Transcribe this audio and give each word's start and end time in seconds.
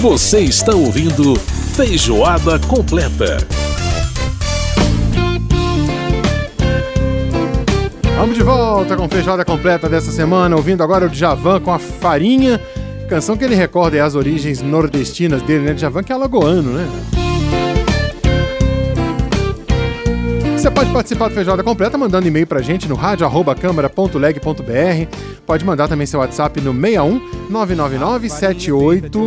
Você 0.00 0.38
está 0.38 0.76
ouvindo 0.76 1.34
Feijoada 1.74 2.56
Completa. 2.60 3.38
Vamos 8.16 8.36
de 8.36 8.42
volta 8.44 8.96
com 8.96 9.08
Feijoada 9.08 9.44
Completa 9.44 9.88
dessa 9.88 10.12
semana, 10.12 10.54
ouvindo 10.54 10.84
agora 10.84 11.06
o 11.06 11.08
Djavan 11.08 11.60
com 11.60 11.72
a 11.72 11.80
farinha, 11.80 12.60
canção 13.08 13.36
que 13.36 13.42
ele 13.42 13.56
recorda 13.56 14.04
as 14.04 14.14
origens 14.14 14.62
nordestinas 14.62 15.42
dele, 15.42 15.64
né? 15.64 15.74
Djavan 15.74 16.04
que 16.04 16.12
é 16.12 16.14
alagoano, 16.14 16.74
né? 16.74 17.27
Você 20.68 20.74
pode 20.74 20.92
participar 20.92 21.28
do 21.28 21.34
Feijoada 21.34 21.62
Completa 21.62 21.96
mandando 21.96 22.28
e-mail 22.28 22.46
pra 22.46 22.60
gente 22.60 22.86
no 22.86 22.94
rádio.câmara.leg.br. 22.94 25.16
Pode 25.46 25.64
mandar 25.64 25.88
também 25.88 26.06
seu 26.06 26.20
WhatsApp 26.20 26.60
no 26.60 26.74
61 26.74 27.48
999 27.48 28.28
78. 28.28 29.18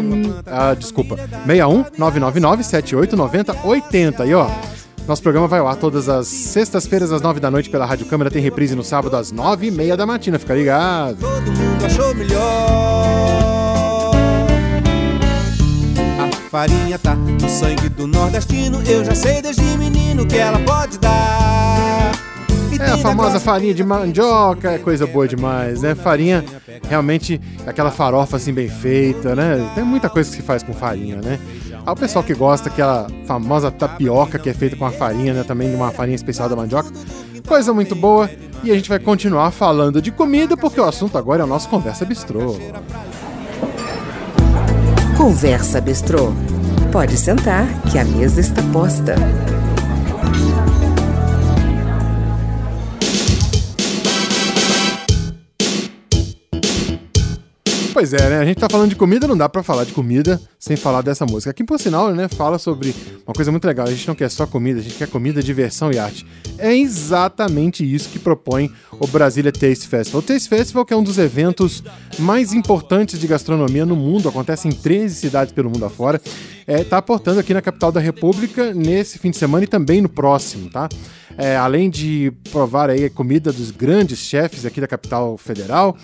Ah, 0.45 0.75
desculpa. 0.75 1.15
61 1.47 1.85
999 1.97 2.63
78 2.63 3.17
90 3.17 3.55
80. 3.65 4.25
E 4.27 4.35
ó. 4.35 4.47
Nosso 5.07 5.23
programa 5.23 5.47
vai 5.47 5.59
ao 5.59 5.67
ar 5.67 5.77
todas 5.77 6.07
as 6.07 6.27
sextas-feiras, 6.27 7.11
às 7.11 7.23
nove 7.23 7.39
da 7.39 7.49
noite, 7.49 7.71
pela 7.71 7.87
Rádio 7.87 8.05
Câmara. 8.05 8.29
Tem 8.29 8.39
reprise 8.39 8.75
no 8.75 8.83
sábado, 8.83 9.17
às 9.17 9.31
nove 9.31 9.65
e 9.65 9.71
meia 9.71 9.97
da 9.97 10.05
matina. 10.05 10.37
Fica 10.37 10.53
ligado. 10.53 11.17
Todo 11.17 11.51
mundo 11.51 11.83
achou 11.83 12.13
melhor. 12.13 13.60
Farinha 16.51 16.99
tá 16.99 17.15
no 17.15 17.47
sangue 17.47 17.87
do 17.87 18.05
nordestino. 18.05 18.83
Eu 18.85 19.05
já 19.05 19.15
sei 19.15 19.41
desde 19.41 19.63
menino 19.77 20.27
que 20.27 20.35
ela 20.35 20.59
pode 20.59 20.99
dar. 20.99 22.11
E 22.69 22.77
É 22.77 22.87
a 22.87 22.97
famosa 22.97 23.39
farinha 23.39 23.73
de 23.73 23.81
mandioca, 23.85 24.71
é 24.71 24.77
coisa 24.77 25.07
boa 25.07 25.25
demais, 25.25 25.81
né? 25.81 25.95
Farinha, 25.95 26.43
realmente, 26.89 27.39
aquela 27.65 27.89
farofa 27.89 28.35
assim 28.35 28.51
bem 28.51 28.67
feita, 28.67 29.33
né? 29.33 29.71
Tem 29.73 29.85
muita 29.85 30.09
coisa 30.09 30.29
que 30.29 30.35
se 30.35 30.41
faz 30.41 30.61
com 30.61 30.73
farinha, 30.73 31.21
né? 31.21 31.39
Há 31.85 31.93
o 31.93 31.95
pessoal 31.95 32.21
que 32.21 32.33
gosta 32.33 32.67
aquela 32.67 33.07
famosa 33.25 33.71
tapioca 33.71 34.37
que 34.37 34.49
é 34.49 34.53
feita 34.53 34.75
com 34.75 34.85
a 34.85 34.91
farinha, 34.91 35.33
né? 35.33 35.45
Também 35.45 35.69
de 35.69 35.75
uma 35.77 35.91
farinha 35.91 36.15
especial 36.15 36.49
da 36.49 36.55
mandioca. 36.57 36.91
Coisa 37.47 37.73
muito 37.73 37.95
boa. 37.95 38.29
E 38.61 38.71
a 38.71 38.75
gente 38.75 38.89
vai 38.89 38.99
continuar 38.99 39.51
falando 39.51 40.01
de 40.01 40.11
comida, 40.11 40.57
porque 40.57 40.81
o 40.81 40.83
assunto 40.83 41.17
agora 41.17 41.43
é 41.43 41.45
o 41.45 41.47
nosso 41.47 41.69
Conversa 41.69 42.03
Bistrô. 42.03 42.57
Conversa 45.21 45.79
Bistrô. 45.79 46.33
Pode 46.91 47.15
sentar 47.15 47.67
que 47.91 47.99
a 47.99 48.03
mesa 48.03 48.41
está 48.41 48.59
posta. 48.73 49.13
Pois 57.93 58.13
é, 58.13 58.29
né? 58.29 58.39
A 58.39 58.45
gente 58.45 58.57
tá 58.57 58.69
falando 58.69 58.89
de 58.89 58.95
comida, 58.95 59.27
não 59.27 59.35
dá 59.35 59.49
pra 59.49 59.61
falar 59.61 59.83
de 59.83 59.91
comida 59.91 60.39
sem 60.57 60.77
falar 60.77 61.01
dessa 61.01 61.25
música. 61.25 61.51
Aqui, 61.51 61.61
por 61.61 61.77
sinal, 61.77 62.13
né, 62.13 62.29
fala 62.29 62.57
sobre 62.57 62.95
uma 63.27 63.33
coisa 63.33 63.51
muito 63.51 63.65
legal. 63.65 63.85
A 63.85 63.91
gente 63.91 64.07
não 64.07 64.15
quer 64.15 64.29
só 64.29 64.47
comida, 64.47 64.79
a 64.79 64.83
gente 64.83 64.95
quer 64.95 65.09
comida, 65.09 65.43
diversão 65.43 65.91
e 65.91 65.99
arte. 65.99 66.25
É 66.57 66.73
exatamente 66.73 67.83
isso 67.83 68.07
que 68.07 68.17
propõe 68.17 68.71
o 68.93 69.05
Brasília 69.07 69.51
Taste 69.51 69.87
Festival. 69.87 70.21
O 70.21 70.23
Taste 70.23 70.47
Festival 70.47 70.85
que 70.85 70.93
é 70.93 70.97
um 70.97 71.03
dos 71.03 71.17
eventos 71.17 71.83
mais 72.17 72.53
importantes 72.53 73.19
de 73.19 73.27
gastronomia 73.27 73.85
no 73.85 73.95
mundo, 73.95 74.29
acontece 74.29 74.69
em 74.69 74.71
13 74.71 75.15
cidades 75.15 75.53
pelo 75.53 75.69
mundo 75.69 75.83
afora. 75.83 76.21
É, 76.65 76.85
tá 76.85 76.97
aportando 76.97 77.41
aqui 77.41 77.53
na 77.53 77.61
capital 77.61 77.91
da 77.91 77.99
República 77.99 78.73
nesse 78.73 79.19
fim 79.19 79.31
de 79.31 79.37
semana 79.37 79.65
e 79.65 79.67
também 79.67 79.99
no 79.99 80.07
próximo, 80.07 80.69
tá? 80.69 80.87
É, 81.37 81.57
além 81.57 81.89
de 81.89 82.31
provar 82.51 82.89
aí 82.89 83.05
a 83.05 83.09
comida 83.09 83.51
dos 83.51 83.71
grandes 83.71 84.19
chefes 84.19 84.65
aqui 84.65 84.79
da 84.79 84.87
capital 84.87 85.37
federal, 85.37 85.97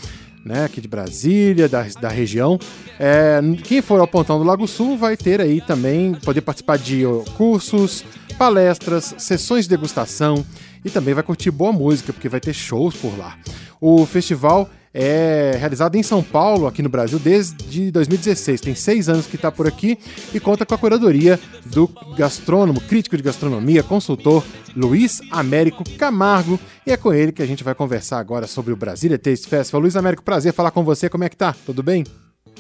né, 0.48 0.66
aqui 0.66 0.81
de 0.81 0.88
Brasília, 0.88 1.67
da, 1.67 1.84
da 2.02 2.09
região. 2.09 2.58
É, 3.00 3.40
quem 3.64 3.81
for 3.81 4.00
ao 4.00 4.08
Pontão 4.08 4.40
do 4.40 4.45
Lago 4.45 4.67
Sul 4.67 4.98
vai 4.98 5.17
ter 5.17 5.42
aí 5.42 5.62
também, 5.62 6.14
poder 6.14 6.42
participar 6.42 6.78
de 6.78 7.04
cursos, 7.36 8.04
palestras, 8.38 9.14
sessões 9.17 9.66
de 9.66 9.70
degustação 9.70 10.45
e 10.83 10.89
também 10.89 11.14
vai 11.14 11.23
curtir 11.23 11.52
boa 11.52 11.71
música, 11.71 12.14
porque 12.14 12.30
vai 12.30 12.39
ter 12.39 12.54
shows 12.54 12.95
por 12.95 13.17
lá. 13.17 13.38
O 13.82 14.05
festival 14.05 14.70
é 14.99 15.55
realizado 15.59 15.95
em 15.95 16.02
São 16.02 16.23
Paulo, 16.23 16.65
aqui 16.65 16.81
no 16.81 16.89
Brasil, 16.89 17.19
desde 17.19 17.91
2016. 17.91 18.59
Tem 18.59 18.73
seis 18.73 19.08
anos 19.08 19.27
que 19.27 19.35
está 19.35 19.52
por 19.52 19.67
aqui 19.67 19.95
e 20.33 20.39
conta 20.39 20.65
com 20.65 20.73
a 20.73 20.77
curadoria 20.77 21.39
do 21.67 21.87
gastrônomo, 22.17 22.81
crítico 22.81 23.15
de 23.15 23.21
gastronomia, 23.21 23.83
consultor 23.83 24.43
Luiz 24.75 25.21
Américo 25.30 25.83
Camargo. 25.97 26.59
E 26.83 26.91
é 26.91 26.97
com 26.97 27.13
ele 27.13 27.31
que 27.31 27.43
a 27.43 27.45
gente 27.45 27.63
vai 27.63 27.75
conversar 27.75 28.17
agora 28.17 28.47
sobre 28.47 28.73
o 28.73 28.75
Brasília 28.75 29.19
Taste 29.19 29.47
Festival. 29.47 29.81
Luiz 29.81 29.95
Américo, 29.95 30.23
prazer 30.23 30.52
falar 30.52 30.71
com 30.71 30.83
você. 30.83 31.08
Como 31.08 31.23
é 31.23 31.29
que 31.29 31.37
tá? 31.37 31.55
Tudo 31.64 31.83
bem? 31.83 32.03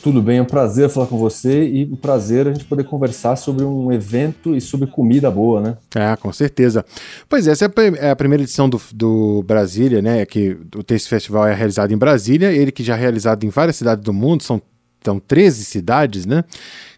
Tudo 0.01 0.21
bem, 0.21 0.37
é 0.37 0.41
um 0.41 0.45
prazer 0.45 0.89
falar 0.89 1.07
com 1.07 1.17
você 1.17 1.67
e 1.67 1.85
um 1.85 1.95
prazer 1.95 2.47
a 2.47 2.53
gente 2.53 2.65
poder 2.65 2.83
conversar 2.83 3.35
sobre 3.35 3.63
um 3.63 3.91
evento 3.91 4.55
e 4.55 4.61
sobre 4.61 4.87
comida 4.87 5.29
boa, 5.29 5.61
né? 5.61 5.77
É, 5.95 6.15
com 6.15 6.31
certeza. 6.31 6.85
Pois 7.27 7.47
é, 7.47 7.51
essa 7.51 7.65
é 7.65 7.71
é 7.99 8.09
a 8.09 8.15
primeira 8.15 8.43
edição 8.43 8.69
do, 8.69 8.79
do 8.93 9.43
Brasília, 9.43 10.01
né? 10.01 10.25
Que 10.25 10.57
o 10.75 10.83
Taste 10.83 11.09
Festival 11.09 11.47
é 11.47 11.53
realizado 11.53 11.91
em 11.91 11.97
Brasília, 11.97 12.51
ele 12.51 12.71
que 12.71 12.83
já 12.83 12.95
é 12.95 12.99
realizado 12.99 13.43
em 13.43 13.49
várias 13.49 13.75
cidades 13.75 14.03
do 14.03 14.13
mundo, 14.13 14.43
são, 14.43 14.61
são 15.03 15.19
13 15.19 15.65
cidades, 15.65 16.25
né? 16.25 16.43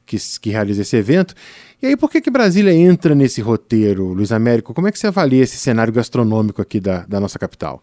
Que, 0.05 0.17
que 0.41 0.49
realizam 0.49 0.81
esse 0.81 0.95
evento. 0.95 1.33
E 1.81 1.87
aí, 1.87 1.95
por 1.95 2.09
que, 2.11 2.19
que 2.19 2.29
Brasília 2.29 2.73
entra 2.73 3.15
nesse 3.15 3.41
roteiro, 3.41 4.07
Luiz 4.13 4.31
Américo? 4.31 4.73
Como 4.73 4.87
é 4.87 4.91
que 4.91 4.99
você 4.99 5.07
avalia 5.07 5.43
esse 5.43 5.57
cenário 5.57 5.93
gastronômico 5.93 6.61
aqui 6.61 6.79
da, 6.79 7.05
da 7.05 7.19
nossa 7.19 7.39
capital? 7.39 7.81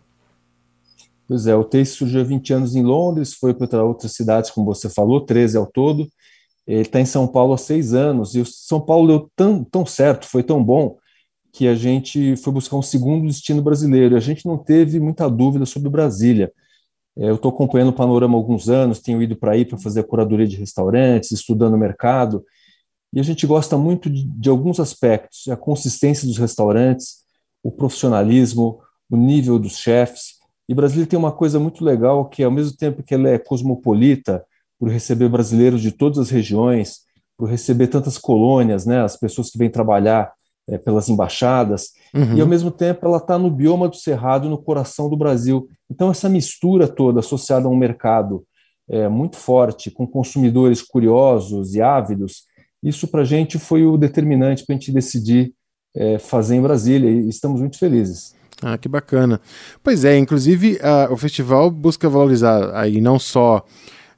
Pois 1.28 1.46
é, 1.46 1.54
o 1.56 1.64
Taste 1.64 1.96
surgiu 1.96 2.20
há 2.20 2.24
20 2.24 2.52
anos 2.52 2.76
em 2.76 2.82
Londres, 2.82 3.34
foi 3.34 3.52
para 3.52 3.84
outras 3.84 4.12
cidades, 4.12 4.50
como 4.50 4.66
você 4.66 4.88
falou, 4.88 5.20
13 5.20 5.56
ao 5.56 5.66
todo. 5.66 6.08
Ele 6.66 6.82
está 6.82 7.00
em 7.00 7.06
São 7.06 7.26
Paulo 7.26 7.54
há 7.54 7.58
seis 7.58 7.94
anos, 7.94 8.34
e 8.34 8.40
o 8.40 8.46
São 8.46 8.80
Paulo 8.80 9.08
deu 9.08 9.30
tão, 9.34 9.64
tão 9.64 9.86
certo, 9.86 10.26
foi 10.26 10.42
tão 10.42 10.62
bom, 10.62 10.96
que 11.52 11.66
a 11.66 11.74
gente 11.74 12.36
foi 12.36 12.52
buscar 12.52 12.76
um 12.76 12.82
segundo 12.82 13.26
destino 13.26 13.62
brasileiro. 13.62 14.14
E 14.14 14.18
a 14.18 14.20
gente 14.20 14.46
não 14.46 14.58
teve 14.58 15.00
muita 15.00 15.28
dúvida 15.28 15.64
sobre 15.66 15.88
Brasília. 15.88 16.52
É, 17.18 17.30
Eu 17.30 17.36
estou 17.36 17.50
acompanhando 17.50 17.88
o 17.88 17.92
panorama 17.92 18.34
há 18.34 18.38
alguns 18.38 18.68
anos, 18.68 19.00
tenho 19.00 19.22
ido 19.22 19.36
para 19.36 19.52
aí 19.52 19.64
para 19.64 19.78
fazer 19.78 20.04
curadoria 20.04 20.46
de 20.46 20.56
restaurantes, 20.56 21.32
estudando 21.32 21.74
o 21.74 21.78
mercado, 21.78 22.44
e 23.12 23.20
a 23.20 23.22
gente 23.22 23.46
gosta 23.46 23.76
muito 23.78 24.10
de, 24.10 24.24
de 24.24 24.48
alguns 24.50 24.78
aspectos, 24.78 25.48
a 25.48 25.56
consistência 25.56 26.26
dos 26.28 26.36
restaurantes, 26.36 27.24
o 27.62 27.72
profissionalismo, 27.72 28.80
o 29.10 29.16
nível 29.16 29.58
dos 29.58 29.78
chefs. 29.78 30.35
E 30.68 30.74
Brasília 30.74 31.06
tem 31.06 31.18
uma 31.18 31.32
coisa 31.32 31.58
muito 31.58 31.84
legal 31.84 32.28
que, 32.28 32.42
ao 32.42 32.50
mesmo 32.50 32.76
tempo 32.76 33.02
que 33.02 33.14
ela 33.14 33.28
é 33.28 33.38
cosmopolita, 33.38 34.44
por 34.78 34.88
receber 34.90 35.28
brasileiros 35.28 35.80
de 35.80 35.92
todas 35.92 36.18
as 36.18 36.30
regiões, 36.30 37.00
por 37.36 37.48
receber 37.48 37.86
tantas 37.86 38.18
colônias, 38.18 38.84
né, 38.84 39.00
as 39.02 39.16
pessoas 39.16 39.50
que 39.50 39.58
vêm 39.58 39.70
trabalhar 39.70 40.32
eh, 40.68 40.78
pelas 40.78 41.08
embaixadas, 41.08 41.92
Uhum. 42.14 42.34
e 42.36 42.40
ao 42.40 42.46
mesmo 42.46 42.70
tempo 42.70 43.06
ela 43.06 43.18
está 43.18 43.38
no 43.38 43.50
bioma 43.50 43.88
do 43.88 43.96
Cerrado, 43.96 44.48
no 44.48 44.56
coração 44.56 45.10
do 45.10 45.16
Brasil. 45.16 45.68
Então 45.90 46.10
essa 46.10 46.28
mistura 46.30 46.88
toda 46.88 47.20
associada 47.20 47.66
a 47.66 47.70
um 47.70 47.76
mercado 47.76 48.44
é, 48.88 49.06
muito 49.08 49.36
forte, 49.36 49.90
com 49.90 50.06
consumidores 50.06 50.80
curiosos 50.80 51.74
e 51.74 51.82
ávidos, 51.82 52.44
isso 52.82 53.08
para 53.08 53.22
a 53.22 53.24
gente 53.24 53.58
foi 53.58 53.84
o 53.84 53.96
determinante 53.96 54.64
para 54.64 54.74
a 54.74 54.78
gente 54.78 54.92
decidir 54.92 55.52
é, 55.94 56.18
fazer 56.18 56.56
em 56.56 56.62
Brasília 56.62 57.10
e 57.10 57.28
estamos 57.28 57.60
muito 57.60 57.78
felizes. 57.78 58.34
Ah, 58.62 58.78
que 58.78 58.88
bacana. 58.88 59.40
Pois 59.82 60.04
é, 60.04 60.16
inclusive 60.16 60.78
ah, 60.82 61.08
o 61.10 61.16
festival 61.16 61.70
busca 61.70 62.08
valorizar 62.08 62.74
aí 62.74 63.00
não 63.00 63.18
só 63.18 63.64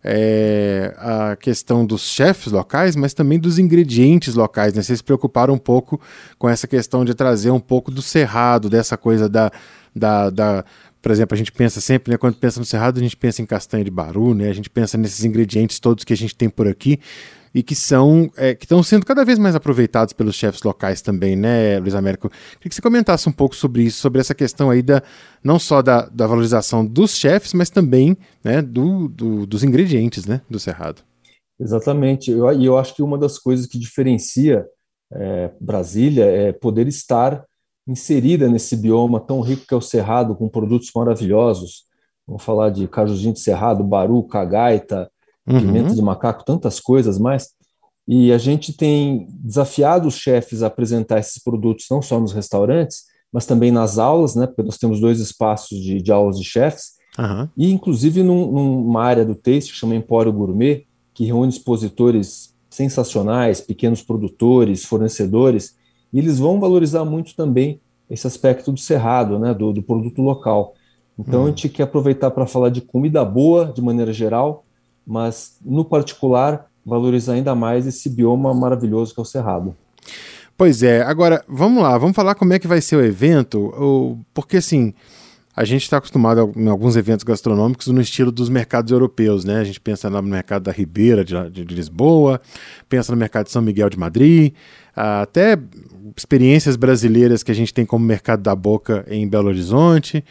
é, 0.02 0.94
a 0.96 1.36
questão 1.36 1.84
dos 1.84 2.02
chefes 2.02 2.52
locais, 2.52 2.94
mas 2.94 3.12
também 3.12 3.38
dos 3.38 3.58
ingredientes 3.58 4.34
locais. 4.34 4.72
Né? 4.74 4.82
Vocês 4.82 4.98
se 4.98 5.04
preocuparam 5.04 5.54
um 5.54 5.58
pouco 5.58 6.00
com 6.38 6.48
essa 6.48 6.66
questão 6.66 7.04
de 7.04 7.14
trazer 7.14 7.50
um 7.50 7.60
pouco 7.60 7.90
do 7.90 8.00
cerrado, 8.00 8.70
dessa 8.70 8.96
coisa 8.96 9.28
da, 9.28 9.50
da, 9.94 10.30
da 10.30 10.64
por 11.02 11.12
exemplo, 11.12 11.34
a 11.34 11.38
gente 11.38 11.52
pensa 11.52 11.80
sempre, 11.80 12.12
né, 12.12 12.18
quando 12.18 12.36
pensa 12.36 12.58
no 12.58 12.66
cerrado, 12.66 12.98
a 12.98 13.02
gente 13.02 13.16
pensa 13.16 13.40
em 13.40 13.46
castanha 13.46 13.84
de 13.84 13.90
baru, 13.90 14.34
né, 14.34 14.48
a 14.48 14.52
gente 14.52 14.68
pensa 14.68 14.98
nesses 14.98 15.24
ingredientes 15.24 15.78
todos 15.78 16.04
que 16.04 16.12
a 16.12 16.16
gente 16.16 16.34
tem 16.34 16.48
por 16.48 16.66
aqui 16.66 16.98
e 17.54 17.62
que 17.62 17.74
são 17.74 18.30
é, 18.36 18.54
que 18.54 18.64
estão 18.64 18.82
sendo 18.82 19.06
cada 19.06 19.24
vez 19.24 19.38
mais 19.38 19.54
aproveitados 19.54 20.12
pelos 20.12 20.34
chefes 20.34 20.62
locais 20.62 21.00
também, 21.00 21.36
né, 21.36 21.78
Luiz 21.78 21.94
Américo? 21.94 22.28
Queria 22.28 22.68
que 22.68 22.74
você 22.74 22.82
comentasse 22.82 23.28
um 23.28 23.32
pouco 23.32 23.54
sobre 23.54 23.82
isso, 23.82 24.00
sobre 24.00 24.20
essa 24.20 24.34
questão 24.34 24.70
aí 24.70 24.82
da 24.82 25.02
não 25.42 25.58
só 25.58 25.82
da, 25.82 26.06
da 26.06 26.26
valorização 26.26 26.84
dos 26.84 27.16
chefes, 27.16 27.52
mas 27.52 27.70
também 27.70 28.16
né, 28.42 28.60
do, 28.60 29.08
do, 29.08 29.46
dos 29.46 29.62
ingredientes, 29.62 30.26
né, 30.26 30.40
do 30.48 30.58
cerrado. 30.58 31.02
Exatamente, 31.60 32.30
e 32.30 32.34
eu, 32.34 32.50
eu 32.62 32.78
acho 32.78 32.94
que 32.94 33.02
uma 33.02 33.18
das 33.18 33.38
coisas 33.38 33.66
que 33.66 33.78
diferencia 33.78 34.66
é, 35.12 35.50
Brasília 35.60 36.24
é 36.24 36.52
poder 36.52 36.86
estar 36.86 37.44
inserida 37.86 38.48
nesse 38.48 38.76
bioma 38.76 39.18
tão 39.18 39.40
rico 39.40 39.66
que 39.66 39.72
é 39.72 39.76
o 39.76 39.80
Cerrado, 39.80 40.36
com 40.36 40.48
produtos 40.48 40.90
maravilhosos. 40.94 41.84
Vamos 42.26 42.44
falar 42.44 42.68
de 42.68 42.86
cajujinho 42.86 43.32
de 43.32 43.40
cerrado, 43.40 43.82
baru, 43.82 44.22
cagaita, 44.24 45.10
Uhum. 45.48 45.60
pimenta 45.60 45.94
de 45.94 46.02
macaco, 46.02 46.44
tantas 46.44 46.78
coisas 46.80 47.18
mais. 47.18 47.50
E 48.06 48.32
a 48.32 48.38
gente 48.38 48.72
tem 48.72 49.28
desafiado 49.30 50.08
os 50.08 50.14
chefes 50.14 50.62
a 50.62 50.66
apresentar 50.68 51.18
esses 51.18 51.42
produtos 51.42 51.86
não 51.90 52.00
só 52.00 52.18
nos 52.18 52.32
restaurantes, 52.32 53.04
mas 53.32 53.44
também 53.44 53.70
nas 53.70 53.98
aulas, 53.98 54.34
né? 54.34 54.46
Porque 54.46 54.62
nós 54.62 54.78
temos 54.78 55.00
dois 55.00 55.20
espaços 55.20 55.78
de, 55.78 56.00
de 56.00 56.10
aulas 56.10 56.38
de 56.38 56.44
chefs, 56.44 56.92
Aham. 57.18 57.50
e 57.56 57.70
inclusive 57.70 58.22
num- 58.22 58.50
numa 58.50 59.04
área 59.04 59.24
do 59.24 59.34
taste 59.34 59.72
que 59.72 59.78
chama 59.78 59.94
Empório 59.94 60.32
Gourmet, 60.32 60.86
que 61.12 61.24
reúne 61.24 61.50
expositores 61.50 62.54
sensacionais, 62.70 63.60
pequenos 63.60 64.02
produtores, 64.02 64.84
fornecedores, 64.84 65.76
e 66.12 66.18
eles 66.18 66.38
vão 66.38 66.58
valorizar 66.60 67.04
muito 67.04 67.34
também 67.34 67.80
esse 68.08 68.26
aspecto 68.26 68.72
do 68.72 68.78
cerrado, 68.80 69.38
né, 69.38 69.52
do, 69.52 69.72
do 69.72 69.82
produto 69.82 70.22
local. 70.22 70.74
Então, 71.18 71.42
hum. 71.42 71.44
a 71.44 71.48
gente 71.48 71.68
quer 71.68 71.82
aproveitar 71.82 72.30
para 72.30 72.46
falar 72.46 72.70
de 72.70 72.80
comida 72.80 73.24
boa, 73.24 73.66
de 73.66 73.82
maneira 73.82 74.12
geral, 74.12 74.64
mas, 75.08 75.56
no 75.64 75.84
particular, 75.84 76.66
valorizar 76.84 77.32
ainda 77.32 77.54
mais 77.54 77.86
esse 77.86 78.10
bioma 78.10 78.52
maravilhoso 78.52 79.14
que 79.14 79.20
é 79.20 79.22
o 79.22 79.26
cerrado. 79.26 79.74
Pois 80.56 80.82
é, 80.82 81.02
agora 81.02 81.44
vamos 81.48 81.82
lá, 81.82 81.96
vamos 81.96 82.14
falar 82.14 82.34
como 82.34 82.52
é 82.52 82.58
que 82.58 82.66
vai 82.66 82.80
ser 82.80 82.96
o 82.96 83.04
evento, 83.04 84.18
porque 84.34 84.56
assim, 84.56 84.92
a 85.54 85.64
gente 85.64 85.82
está 85.82 85.96
acostumado 85.96 86.52
em 86.56 86.68
alguns 86.68 86.94
eventos 86.96 87.24
gastronômicos 87.24 87.86
no 87.88 88.00
estilo 88.00 88.30
dos 88.30 88.48
mercados 88.48 88.92
europeus, 88.92 89.44
né? 89.44 89.60
A 89.60 89.64
gente 89.64 89.80
pensa 89.80 90.10
no 90.10 90.22
mercado 90.22 90.64
da 90.64 90.72
Ribeira 90.72 91.24
de, 91.24 91.50
de 91.50 91.74
Lisboa, 91.74 92.40
pensa 92.88 93.12
no 93.12 93.18
mercado 93.18 93.46
de 93.46 93.52
São 93.52 93.62
Miguel 93.62 93.88
de 93.88 93.98
Madrid, 93.98 94.52
até 94.94 95.58
experiências 96.16 96.76
brasileiras 96.76 97.42
que 97.42 97.52
a 97.52 97.54
gente 97.54 97.72
tem 97.72 97.86
como 97.86 98.04
mercado 98.04 98.42
da 98.42 98.54
boca 98.54 99.04
em 99.08 99.28
Belo 99.28 99.48
Horizonte. 99.48 100.24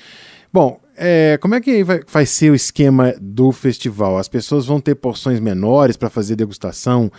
Bom, 0.51 0.79
é, 0.97 1.37
como 1.39 1.53
é 1.53 1.61
que 1.61 1.83
vai, 1.83 2.01
vai, 2.11 2.25
ser 2.25 2.51
o 2.51 2.55
esquema 2.55 3.13
do 3.21 3.51
festival? 3.51 4.17
As 4.17 4.27
pessoas 4.27 4.65
vão 4.65 4.81
ter 4.81 4.95
porções 4.95 5.39
menores 5.39 5.95
para 5.95 6.09
fazer 6.09 6.35
degustação 6.35 7.11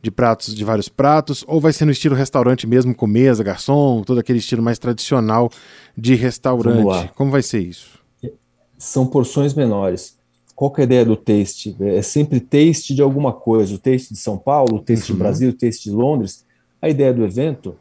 de 0.00 0.10
pratos, 0.10 0.54
de 0.54 0.64
vários 0.64 0.88
pratos, 0.88 1.44
ou 1.48 1.60
vai 1.60 1.72
ser 1.72 1.84
no 1.84 1.90
estilo 1.90 2.14
restaurante 2.14 2.66
mesmo, 2.66 2.94
com 2.94 3.06
mesa, 3.06 3.42
garçom, 3.42 4.02
todo 4.02 4.20
aquele 4.20 4.38
estilo 4.38 4.62
mais 4.62 4.78
tradicional 4.78 5.50
de 5.96 6.14
restaurante? 6.14 7.10
Como 7.14 7.30
vai 7.30 7.42
ser 7.42 7.60
isso? 7.60 7.98
São 8.78 9.06
porções 9.06 9.54
menores. 9.54 10.16
Qual 10.54 10.72
é 10.76 10.82
a 10.82 10.84
ideia 10.84 11.04
do 11.04 11.16
taste? 11.16 11.76
É 11.80 12.02
sempre 12.02 12.38
taste 12.38 12.94
de 12.94 13.02
alguma 13.02 13.32
coisa. 13.32 13.74
O 13.74 13.78
taste 13.78 14.12
de 14.12 14.20
São 14.20 14.38
Paulo, 14.38 14.76
o 14.76 14.80
taste 14.80 15.10
uhum. 15.10 15.16
de 15.16 15.22
Brasil, 15.22 15.50
o 15.50 15.54
taste 15.54 15.90
de 15.90 15.90
Londres. 15.90 16.44
A 16.80 16.88
ideia 16.88 17.12
do 17.12 17.24
evento 17.24 17.74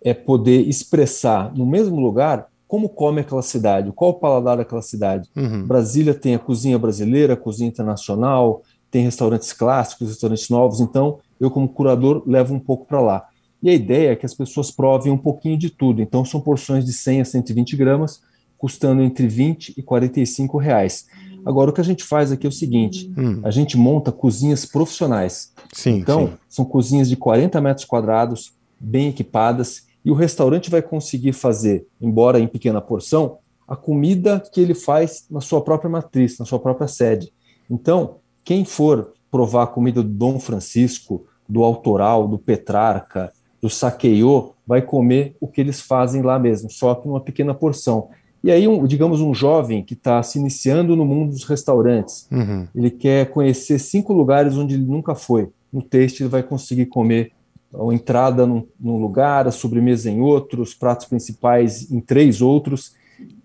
é 0.00 0.14
poder 0.14 0.66
expressar 0.66 1.52
no 1.54 1.66
mesmo 1.66 2.00
lugar 2.00 2.48
como 2.66 2.88
come 2.88 3.20
aquela 3.20 3.42
cidade, 3.42 3.92
qual 3.92 4.10
o 4.10 4.14
paladar 4.14 4.56
daquela 4.56 4.82
cidade. 4.82 5.28
Uhum. 5.36 5.66
Brasília 5.66 6.14
tem 6.14 6.34
a 6.34 6.38
cozinha 6.38 6.78
brasileira, 6.78 7.34
a 7.34 7.36
cozinha 7.36 7.68
internacional, 7.68 8.62
tem 8.90 9.04
restaurantes 9.04 9.52
clássicos, 9.52 10.08
restaurantes 10.08 10.48
novos, 10.48 10.80
então 10.80 11.18
eu, 11.40 11.50
como 11.50 11.68
curador, 11.68 12.22
levo 12.26 12.54
um 12.54 12.60
pouco 12.60 12.86
para 12.86 13.00
lá. 13.00 13.26
E 13.62 13.70
a 13.70 13.72
ideia 13.74 14.12
é 14.12 14.16
que 14.16 14.26
as 14.26 14.34
pessoas 14.34 14.70
provem 14.70 15.12
um 15.12 15.18
pouquinho 15.18 15.56
de 15.56 15.70
tudo. 15.70 16.02
Então, 16.02 16.24
são 16.24 16.40
porções 16.40 16.84
de 16.84 16.92
100 16.92 17.20
a 17.22 17.24
120 17.24 17.76
gramas, 17.76 18.20
custando 18.58 19.02
entre 19.02 19.26
20 19.26 19.74
e 19.76 19.82
45 19.82 20.58
reais. 20.58 21.06
Agora, 21.44 21.70
o 21.70 21.72
que 21.72 21.80
a 21.80 21.84
gente 21.84 22.04
faz 22.04 22.30
aqui 22.30 22.46
é 22.46 22.48
o 22.48 22.52
seguinte: 22.52 23.12
hum. 23.16 23.40
a 23.42 23.50
gente 23.50 23.76
monta 23.76 24.12
cozinhas 24.12 24.64
profissionais. 24.64 25.52
Sim, 25.72 25.98
então, 25.98 26.28
sim. 26.28 26.32
são 26.48 26.64
cozinhas 26.64 27.08
de 27.08 27.16
40 27.16 27.60
metros 27.60 27.86
quadrados, 27.86 28.52
bem 28.78 29.08
equipadas, 29.08 29.86
e 30.04 30.10
o 30.10 30.14
restaurante 30.14 30.70
vai 30.70 30.82
conseguir 30.82 31.32
fazer, 31.32 31.86
embora 32.00 32.38
em 32.38 32.46
pequena 32.46 32.80
porção, 32.80 33.38
a 33.66 33.74
comida 33.74 34.42
que 34.52 34.60
ele 34.60 34.74
faz 34.74 35.26
na 35.30 35.40
sua 35.40 35.62
própria 35.62 35.88
matriz, 35.88 36.38
na 36.38 36.44
sua 36.44 36.58
própria 36.58 36.86
sede. 36.86 37.32
Então, 37.70 38.16
quem 38.44 38.64
for 38.64 39.12
provar 39.30 39.62
a 39.62 39.66
comida 39.66 40.02
do 40.02 40.08
Dom 40.08 40.38
Francisco, 40.38 41.24
do 41.48 41.64
Autoral, 41.64 42.28
do 42.28 42.38
Petrarca, 42.38 43.32
do 43.60 43.70
Saqueiô, 43.70 44.52
vai 44.66 44.82
comer 44.82 45.34
o 45.40 45.48
que 45.48 45.60
eles 45.60 45.80
fazem 45.80 46.22
lá 46.22 46.38
mesmo, 46.38 46.70
só 46.70 46.94
que 46.94 47.08
numa 47.08 47.20
pequena 47.20 47.54
porção. 47.54 48.08
E 48.42 48.50
aí, 48.50 48.68
um, 48.68 48.86
digamos, 48.86 49.22
um 49.22 49.32
jovem 49.32 49.82
que 49.82 49.94
está 49.94 50.22
se 50.22 50.38
iniciando 50.38 50.94
no 50.94 51.06
mundo 51.06 51.30
dos 51.30 51.44
restaurantes, 51.44 52.28
uhum. 52.30 52.68
ele 52.74 52.90
quer 52.90 53.30
conhecer 53.30 53.78
cinco 53.78 54.12
lugares 54.12 54.54
onde 54.54 54.74
ele 54.74 54.84
nunca 54.84 55.14
foi. 55.14 55.48
No 55.72 55.80
texto, 55.80 56.20
ele 56.20 56.28
vai 56.28 56.42
conseguir 56.42 56.86
comer 56.86 57.32
a 57.74 57.94
entrada 57.94 58.46
num, 58.46 58.66
num 58.78 58.98
lugar, 58.98 59.46
a 59.46 59.50
sobremesa 59.50 60.10
em 60.10 60.20
outro, 60.20 60.62
os 60.62 60.74
pratos 60.74 61.06
principais 61.06 61.90
em 61.90 62.00
três 62.00 62.40
outros. 62.40 62.94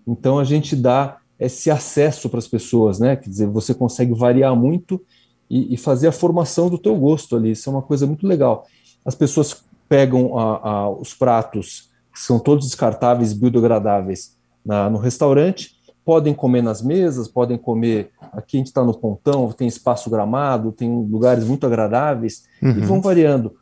Então, 0.06 0.38
a 0.38 0.44
gente 0.44 0.76
dá 0.76 1.18
esse 1.38 1.70
acesso 1.70 2.28
para 2.28 2.38
as 2.38 2.46
pessoas, 2.46 2.98
né? 2.98 3.16
Quer 3.16 3.30
dizer, 3.30 3.46
você 3.48 3.74
consegue 3.74 4.12
variar 4.12 4.54
muito 4.54 5.00
e, 5.48 5.74
e, 5.74 5.76
fazer 5.76 6.08
a 6.08 6.12
formação 6.12 6.68
do 6.68 6.78
teu 6.78 6.94
gosto 6.94 7.34
ali. 7.34 7.52
Isso 7.52 7.68
é 7.68 7.72
uma 7.72 7.82
coisa 7.82 8.06
muito 8.06 8.26
legal. 8.26 8.66
As 9.04 9.14
pessoas 9.14 9.64
pegam 9.88 10.38
a, 10.38 10.68
a, 10.68 10.90
os 10.90 11.14
pratos, 11.14 11.90
que 12.12 12.20
são 12.20 12.38
todos 12.38 12.66
descartáveis, 12.66 13.32
biodegradáveis, 13.32 14.36
na, 14.64 14.90
no 14.90 14.98
restaurante, 14.98 15.80
podem 16.04 16.34
comer 16.34 16.62
nas 16.62 16.82
mesas, 16.82 17.26
podem 17.26 17.56
comer. 17.56 18.10
Aqui 18.32 18.56
a 18.56 18.58
gente 18.58 18.66
está 18.66 18.84
no 18.84 18.94
pontão, 18.94 19.50
tem 19.52 19.66
espaço 19.66 20.10
gramado, 20.10 20.72
tem 20.72 20.88
lugares 20.88 21.44
muito 21.44 21.66
agradáveis, 21.66 22.44
uhum. 22.62 22.70
e 22.70 22.80
vão 22.80 23.00
variando. 23.00 23.54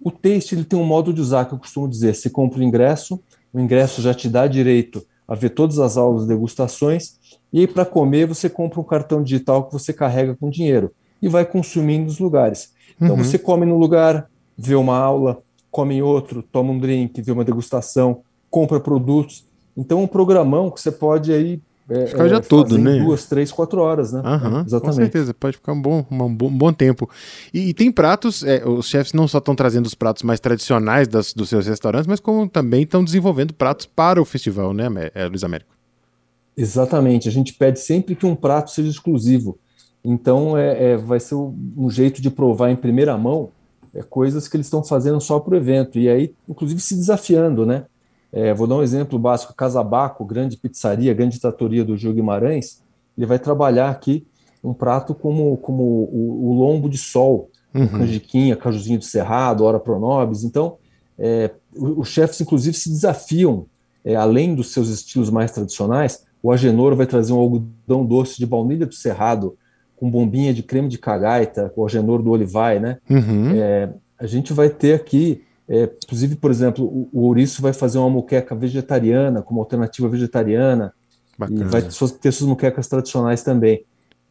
O 0.00 0.10
taste 0.10 0.54
ele 0.54 0.64
tem 0.64 0.78
um 0.78 0.84
modo 0.84 1.12
de 1.12 1.20
usar 1.20 1.44
que 1.46 1.54
eu 1.54 1.58
costumo 1.58 1.88
dizer: 1.88 2.14
você 2.14 2.30
compra 2.30 2.60
o 2.60 2.62
ingresso, 2.62 3.20
o 3.52 3.60
ingresso 3.60 4.02
já 4.02 4.14
te 4.14 4.28
dá 4.28 4.46
direito 4.46 5.04
a 5.26 5.34
ver 5.34 5.50
todas 5.50 5.78
as 5.78 5.96
aulas 5.96 6.22
de 6.22 6.28
degustações, 6.28 7.18
e 7.52 7.60
aí 7.60 7.66
para 7.66 7.84
comer 7.84 8.26
você 8.26 8.48
compra 8.48 8.80
um 8.80 8.84
cartão 8.84 9.22
digital 9.22 9.64
que 9.64 9.72
você 9.72 9.92
carrega 9.92 10.36
com 10.36 10.48
dinheiro 10.48 10.92
e 11.20 11.28
vai 11.28 11.44
consumindo 11.44 12.04
nos 12.04 12.18
lugares. 12.18 12.72
Então 12.96 13.16
uhum. 13.16 13.24
você 13.24 13.38
come 13.38 13.66
num 13.66 13.78
lugar, 13.78 14.30
vê 14.56 14.74
uma 14.74 14.96
aula, 14.96 15.42
come 15.70 15.96
em 15.96 16.02
outro, 16.02 16.42
toma 16.42 16.72
um 16.72 16.78
drink, 16.78 17.20
vê 17.20 17.32
uma 17.32 17.44
degustação, 17.44 18.22
compra 18.50 18.78
produtos. 18.78 19.44
Então 19.76 20.02
um 20.02 20.06
programão 20.06 20.70
que 20.70 20.80
você 20.80 20.92
pode 20.92 21.32
aí 21.32 21.60
é, 21.88 22.06
ficar 22.06 22.28
já 22.28 22.36
é, 22.36 22.40
todo, 22.40 22.76
né? 22.76 22.98
Duas, 22.98 23.26
três, 23.26 23.52
quatro 23.52 23.80
horas, 23.80 24.12
né? 24.12 24.20
Uhum, 24.20 24.60
Exatamente. 24.60 24.80
Com 24.80 24.92
certeza, 24.92 25.32
pode 25.32 25.56
ficar 25.56 25.72
um 25.72 25.80
bom, 25.80 26.04
um 26.10 26.34
bom, 26.34 26.46
um 26.46 26.58
bom 26.58 26.72
tempo. 26.72 27.08
E, 27.54 27.68
e, 27.68 27.74
tem 27.74 27.92
pratos, 27.92 28.42
é, 28.42 28.66
os 28.66 28.88
chefs 28.88 29.12
não 29.12 29.28
só 29.28 29.38
estão 29.38 29.54
trazendo 29.54 29.86
os 29.86 29.94
pratos 29.94 30.24
mais 30.24 30.40
tradicionais 30.40 31.06
das, 31.06 31.32
dos 31.32 31.48
seus 31.48 31.66
restaurantes, 31.66 32.08
mas 32.08 32.18
como 32.18 32.48
também 32.48 32.82
estão 32.82 33.04
desenvolvendo 33.04 33.54
pratos 33.54 33.86
para 33.86 34.20
o 34.20 34.24
festival, 34.24 34.72
né, 34.72 34.88
é, 35.14 35.26
Luiz 35.26 35.44
Américo? 35.44 35.76
Exatamente. 36.56 37.28
A 37.28 37.32
gente 37.32 37.54
pede 37.54 37.78
sempre 37.78 38.16
que 38.16 38.26
um 38.26 38.34
prato 38.34 38.70
seja 38.70 38.88
exclusivo. 38.88 39.58
Então, 40.02 40.56
é, 40.56 40.92
é, 40.92 40.96
vai 40.96 41.20
ser 41.20 41.34
um 41.34 41.90
jeito 41.90 42.20
de 42.22 42.30
provar 42.30 42.70
em 42.70 42.76
primeira 42.76 43.16
mão 43.16 43.50
é, 43.94 44.02
coisas 44.02 44.48
que 44.48 44.56
eles 44.56 44.66
estão 44.66 44.82
fazendo 44.82 45.20
só 45.20 45.38
para 45.38 45.54
o 45.54 45.56
evento. 45.56 45.98
E 45.98 46.08
aí, 46.08 46.34
inclusive, 46.48 46.80
se 46.80 46.94
desafiando, 46.94 47.66
né? 47.66 47.84
É, 48.36 48.52
vou 48.52 48.66
dar 48.66 48.74
um 48.74 48.82
exemplo 48.82 49.18
básico: 49.18 49.54
Casabaco, 49.54 50.22
grande 50.22 50.58
pizzaria, 50.58 51.14
grande 51.14 51.40
tratoria 51.40 51.82
do 51.82 51.96
Gil 51.96 52.12
Guimarães, 52.12 52.82
ele 53.16 53.26
vai 53.26 53.38
trabalhar 53.38 53.88
aqui 53.88 54.26
um 54.62 54.74
prato 54.74 55.14
como, 55.14 55.56
como 55.56 55.82
o, 55.82 56.50
o 56.50 56.52
lombo 56.52 56.86
de 56.86 56.98
sol, 56.98 57.50
uhum. 57.74 57.88
canjiquinha, 57.88 58.54
cajuzinho 58.54 58.98
de 58.98 59.06
cerrado, 59.06 59.64
hora 59.64 59.80
pronobis. 59.80 60.44
Então, 60.44 60.76
é, 61.18 61.50
os 61.74 62.08
chefes, 62.08 62.38
inclusive, 62.42 62.76
se 62.76 62.90
desafiam, 62.90 63.64
é, 64.04 64.14
além 64.14 64.54
dos 64.54 64.70
seus 64.70 64.90
estilos 64.90 65.30
mais 65.30 65.50
tradicionais. 65.50 66.26
O 66.42 66.52
Agenor 66.52 66.94
vai 66.94 67.06
trazer 67.06 67.32
um 67.32 67.38
algodão 67.38 68.04
doce 68.04 68.36
de 68.38 68.44
baunilha 68.44 68.84
do 68.84 68.94
cerrado, 68.94 69.56
com 69.96 70.10
bombinha 70.10 70.52
de 70.52 70.62
creme 70.62 70.88
de 70.88 70.98
cagaita, 70.98 71.72
com 71.74 71.80
o 71.80 71.86
Agenor 71.86 72.20
do 72.22 72.30
Olivai, 72.30 72.78
né? 72.78 72.98
Uhum. 73.08 73.52
É, 73.54 73.88
a 74.18 74.26
gente 74.26 74.52
vai 74.52 74.68
ter 74.68 74.94
aqui, 74.94 75.42
é, 75.68 75.90
inclusive, 76.04 76.36
por 76.36 76.50
exemplo, 76.50 76.84
o, 76.84 77.08
o 77.12 77.22
ouriço 77.26 77.60
vai 77.60 77.72
fazer 77.72 77.98
uma 77.98 78.10
moqueca 78.10 78.54
vegetariana, 78.54 79.42
como 79.42 79.60
alternativa 79.60 80.08
vegetariana, 80.08 80.92
Bacana. 81.38 81.60
e 81.60 81.64
vai 81.64 81.82
ter 81.82 82.32
suas 82.32 82.48
moquecas 82.48 82.86
tradicionais 82.86 83.42
também. 83.42 83.84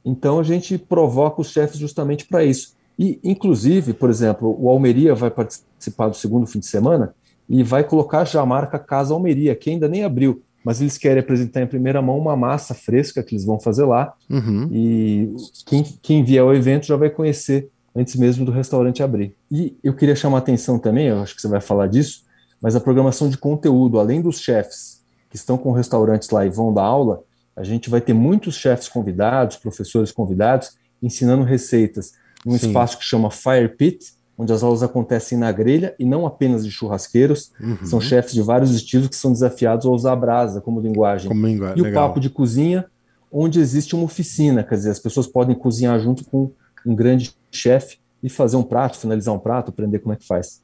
Então 0.03 0.39
a 0.39 0.43
gente 0.43 0.77
provoca 0.77 1.41
os 1.41 1.49
chefes 1.49 1.77
justamente 1.77 2.25
para 2.25 2.43
isso. 2.43 2.75
E, 2.97 3.19
inclusive, 3.23 3.93
por 3.93 4.09
exemplo, 4.09 4.55
o 4.59 4.69
Almeria 4.69 5.13
vai 5.13 5.29
participar 5.29 6.07
do 6.07 6.15
segundo 6.15 6.47
fim 6.47 6.59
de 6.59 6.67
semana 6.67 7.13
e 7.49 7.61
vai 7.63 7.83
colocar 7.83 8.23
já 8.25 8.41
a 8.41 8.45
marca 8.45 8.79
Casa 8.79 9.13
Almeria, 9.13 9.55
que 9.55 9.69
ainda 9.69 9.87
nem 9.87 10.03
abriu 10.03 10.41
mas 10.65 10.81
eles 10.81 10.97
querem 10.97 11.19
apresentar 11.19 11.61
em 11.61 11.67
primeira 11.67 12.01
mão 12.01 12.17
uma 12.17 12.35
massa 12.35 12.73
fresca 12.73 13.21
que 13.21 13.35
eles 13.35 13.45
vão 13.45 13.59
fazer 13.59 13.85
lá. 13.85 14.15
Uhum. 14.27 14.67
E 14.71 15.35
quem, 15.63 15.83
quem 16.01 16.23
vier 16.23 16.41
ao 16.41 16.55
evento 16.55 16.87
já 16.87 16.95
vai 16.95 17.11
conhecer 17.11 17.69
antes 17.95 18.15
mesmo 18.15 18.45
do 18.45 18.51
restaurante 18.51 19.01
abrir. 19.01 19.35
E 19.49 19.77
eu 19.83 19.93
queria 19.93 20.15
chamar 20.15 20.37
a 20.37 20.39
atenção 20.39 20.77
também, 20.77 21.07
eu 21.07 21.21
acho 21.21 21.35
que 21.35 21.41
você 21.41 21.47
vai 21.47 21.61
falar 21.61 21.87
disso, 21.87 22.25
mas 22.61 22.75
a 22.75 22.79
programação 22.79 23.29
de 23.29 23.37
conteúdo, 23.37 23.99
além 23.99 24.21
dos 24.21 24.39
chefs 24.39 25.03
que 25.29 25.35
estão 25.35 25.57
com 25.57 25.71
restaurantes 25.71 26.29
lá 26.29 26.45
e 26.45 26.49
vão 26.49 26.73
dar 26.73 26.83
aula, 26.83 27.23
a 27.55 27.63
gente 27.63 27.89
vai 27.89 28.01
ter 28.01 28.13
muitos 28.13 28.55
chefs 28.55 28.89
convidados, 28.89 29.55
professores 29.55 30.11
convidados, 30.11 30.71
ensinando 31.01 31.43
receitas 31.43 32.13
num 32.45 32.57
Sim. 32.57 32.67
espaço 32.67 32.97
que 32.97 33.05
chama 33.05 33.31
Fire 33.31 33.69
Pit, 33.69 34.13
onde 34.37 34.51
as 34.51 34.61
aulas 34.61 34.83
acontecem 34.83 35.37
na 35.37 35.51
grelha 35.51 35.95
e 35.97 36.03
não 36.05 36.25
apenas 36.25 36.65
de 36.65 36.71
churrasqueiros. 36.71 37.53
Uhum. 37.59 37.85
São 37.85 38.01
chefes 38.01 38.33
de 38.33 38.41
vários 38.41 38.75
estilos 38.75 39.07
que 39.07 39.15
são 39.15 39.31
desafiados 39.31 39.85
a 39.85 39.89
usar 39.89 40.11
a 40.11 40.15
brasa 40.15 40.59
como 40.59 40.81
linguagem. 40.81 41.29
Como 41.29 41.47
e 41.47 41.81
legal. 41.81 42.03
o 42.03 42.07
papo 42.07 42.19
de 42.19 42.29
cozinha, 42.29 42.85
onde 43.31 43.59
existe 43.59 43.95
uma 43.95 44.03
oficina, 44.03 44.63
quer 44.63 44.75
dizer, 44.75 44.91
as 44.91 44.99
pessoas 44.99 45.27
podem 45.27 45.55
cozinhar 45.55 45.97
junto 45.99 46.25
com 46.25 46.51
um 46.85 46.95
grande 46.95 47.33
chefe 47.51 47.97
e 48.21 48.29
fazer 48.29 48.57
um 48.57 48.63
prato, 48.63 48.97
finalizar 48.97 49.33
um 49.33 49.39
prato, 49.39 49.69
aprender 49.69 49.99
como 49.99 50.13
é 50.13 50.15
que 50.15 50.25
faz. 50.25 50.63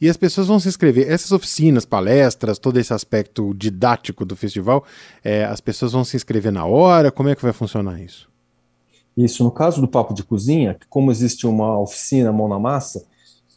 E 0.00 0.08
as 0.08 0.16
pessoas 0.16 0.46
vão 0.46 0.58
se 0.58 0.68
inscrever. 0.68 1.10
Essas 1.10 1.30
oficinas, 1.30 1.84
palestras, 1.84 2.58
todo 2.58 2.78
esse 2.78 2.92
aspecto 2.92 3.54
didático 3.54 4.24
do 4.24 4.34
festival, 4.34 4.84
é, 5.22 5.44
as 5.44 5.60
pessoas 5.60 5.92
vão 5.92 6.04
se 6.04 6.16
inscrever 6.16 6.50
na 6.50 6.64
hora? 6.64 7.12
Como 7.12 7.28
é 7.28 7.34
que 7.34 7.42
vai 7.42 7.52
funcionar 7.52 8.00
isso? 8.00 8.28
Isso, 9.16 9.44
no 9.44 9.50
caso 9.50 9.80
do 9.80 9.88
papo 9.88 10.14
de 10.14 10.22
cozinha, 10.22 10.78
como 10.88 11.10
existe 11.10 11.46
uma 11.46 11.78
oficina 11.78 12.32
mão 12.32 12.48
na 12.48 12.58
massa, 12.58 13.04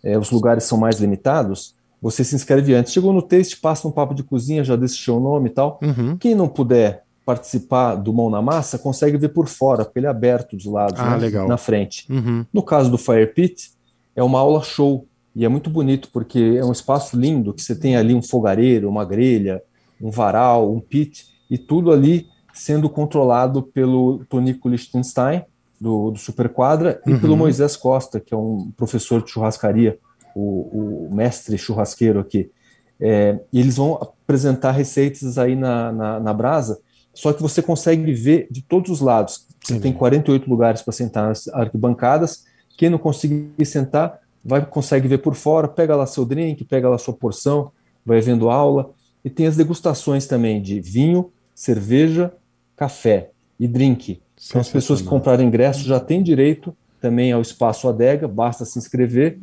é, 0.04 0.18
os 0.18 0.32
lugares 0.32 0.66
são 0.66 0.78
mais 0.78 1.00
limitados, 1.00 1.76
você 2.02 2.24
se 2.24 2.36
inscreve 2.36 2.74
antes. 2.74 2.92
Chegou 2.92 3.14
no 3.14 3.22
teste, 3.22 3.58
passa 3.58 3.88
um 3.88 3.92
papo 3.92 4.14
de 4.14 4.24
cozinha, 4.24 4.64
já 4.64 4.76
deixa 4.76 5.14
o 5.14 5.22
nome 5.22 5.50
e 5.50 5.54
tal. 5.54 5.80
Uhum. 5.82 6.18
Quem 6.18 6.36
não 6.36 6.50
puder 6.50 7.06
participar 7.25 7.96
do 7.96 8.13
Mão 8.13 8.30
na 8.30 8.42
Massa, 8.42 8.77
consegue 8.77 9.18
ver 9.18 9.30
por 9.30 9.48
fora, 9.48 9.86
porque 9.86 10.00
ele 10.00 10.08
é 10.08 10.10
aberto 10.10 10.56
dos 10.56 10.65
lados, 10.65 11.00
Ah, 11.00 11.18
né, 11.18 11.30
na 11.48 11.58
frente. 11.58 12.06
Uhum. 12.12 12.46
No 12.53 12.62
caso 12.62 12.92
do 12.92 12.98
Fire 12.98 13.27
Pit, 13.27 13.72
é 14.15 14.22
uma 14.24 14.39
aula 14.39 14.62
show. 14.62 15.08
E 15.36 15.44
é 15.46 15.50
muito 15.50 15.70
bonito, 15.70 16.10
porque 16.12 16.58
é 16.60 16.63
um 16.63 16.72
espaço 16.72 17.18
lindo, 17.18 17.53
que 17.53 17.62
você 17.62 17.75
tem 17.75 17.96
ali 17.96 18.13
um 18.13 18.22
fogareiro, 18.22 18.88
uma 18.89 19.03
grelha, 19.03 19.63
um 20.01 20.12
varal, 20.12 20.72
um 20.72 20.80
pit, 20.80 21.25
e 21.50 21.58
tudo 21.58 21.92
ali 21.92 22.27
sendo 22.53 22.88
controlado 22.89 23.63
pelo 23.63 24.24
Tonico 24.30 24.70
Lichtenstein, 24.70 25.44
do, 25.82 26.12
do 26.12 26.20
Super 26.20 26.50
Quadra, 26.50 27.01
e 27.08 27.13
Uhum. 27.13 27.20
pelo 27.20 27.36
Moisés 27.38 27.75
Costa, 27.75 28.20
que 28.20 28.34
é 28.34 28.38
um 28.38 28.72
professor 28.77 29.24
de 29.24 29.32
churrascaria, 29.32 29.98
o, 30.36 31.08
o 31.08 31.15
mestre 31.15 31.58
churrasqueiro 31.58 32.20
aqui. 32.20 32.51
É, 33.00 33.39
e 33.51 33.60
eles 33.60 33.77
vão 33.77 33.96
apresentar 33.96 34.72
receitas 34.72 35.38
aí 35.38 35.56
na, 35.56 35.92
na, 35.92 36.20
na 36.20 36.34
brasa, 36.34 36.80
só 37.13 37.32
que 37.32 37.41
você 37.41 37.62
consegue 37.62 38.12
ver 38.12 38.48
de 38.50 38.62
todos 38.62 38.89
os 38.89 39.00
lados. 39.00 39.46
Você 39.62 39.74
Entendi. 39.74 39.82
tem 39.82 39.93
48 39.93 40.50
lugares 40.50 40.82
para 40.82 40.91
sentar 40.91 41.27
nas 41.27 41.48
arquibancadas. 41.50 42.46
Quem 42.77 42.89
não 42.89 42.98
conseguir 42.98 43.65
sentar, 43.65 44.20
vai 44.43 44.65
consegue 44.65 45.08
ver 45.08 45.20
por 45.20 45.36
fora, 45.36 45.67
pega 45.67 45.96
lá 45.96 46.05
seu 46.05 46.25
drink, 46.25 46.63
pega 46.65 46.89
lá 46.89 46.98
sua 46.98 47.13
porção, 47.13 47.72
vai 48.05 48.20
vendo 48.20 48.50
aula. 48.50 48.91
E 49.24 49.29
tem 49.29 49.46
as 49.46 49.55
degustações 49.55 50.25
também 50.25 50.62
de 50.62 50.82
vinho, 50.82 51.32
cerveja, 51.53 52.34
café 52.75 53.29
e 53.60 53.67
drink. 53.67 54.20
Então, 54.50 54.60
as 54.60 54.70
pessoas 54.70 55.01
que 55.01 55.08
compraram 55.08 55.43
ingresso 55.43 55.86
já 55.86 56.00
têm 56.00 56.22
direito 56.22 56.75
também 57.00 57.32
ao 57.32 57.41
espaço 57.41 57.88
adega, 57.88 58.27
basta 58.27 58.65
se 58.65 58.79
inscrever 58.79 59.38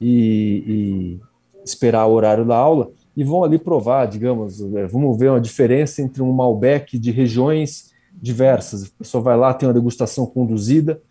e, 0.00 0.64
e 0.66 1.20
esperar 1.64 2.06
o 2.06 2.12
horário 2.12 2.44
da 2.44 2.56
aula 2.56 2.90
e 3.20 3.22
vão 3.22 3.44
ali 3.44 3.58
provar, 3.58 4.06
digamos, 4.06 4.62
é, 4.74 4.86
vamos 4.86 5.18
ver 5.18 5.28
uma 5.28 5.40
diferença 5.42 6.00
entre 6.00 6.22
um 6.22 6.32
Malbec 6.32 6.98
de 6.98 7.10
regiões 7.10 7.90
diversas. 8.14 8.84
A 8.84 8.88
pessoa 8.96 9.22
vai 9.22 9.36
lá, 9.36 9.52
tem 9.52 9.68
uma 9.68 9.74
degustação 9.74 10.24
conduzida, 10.24 11.02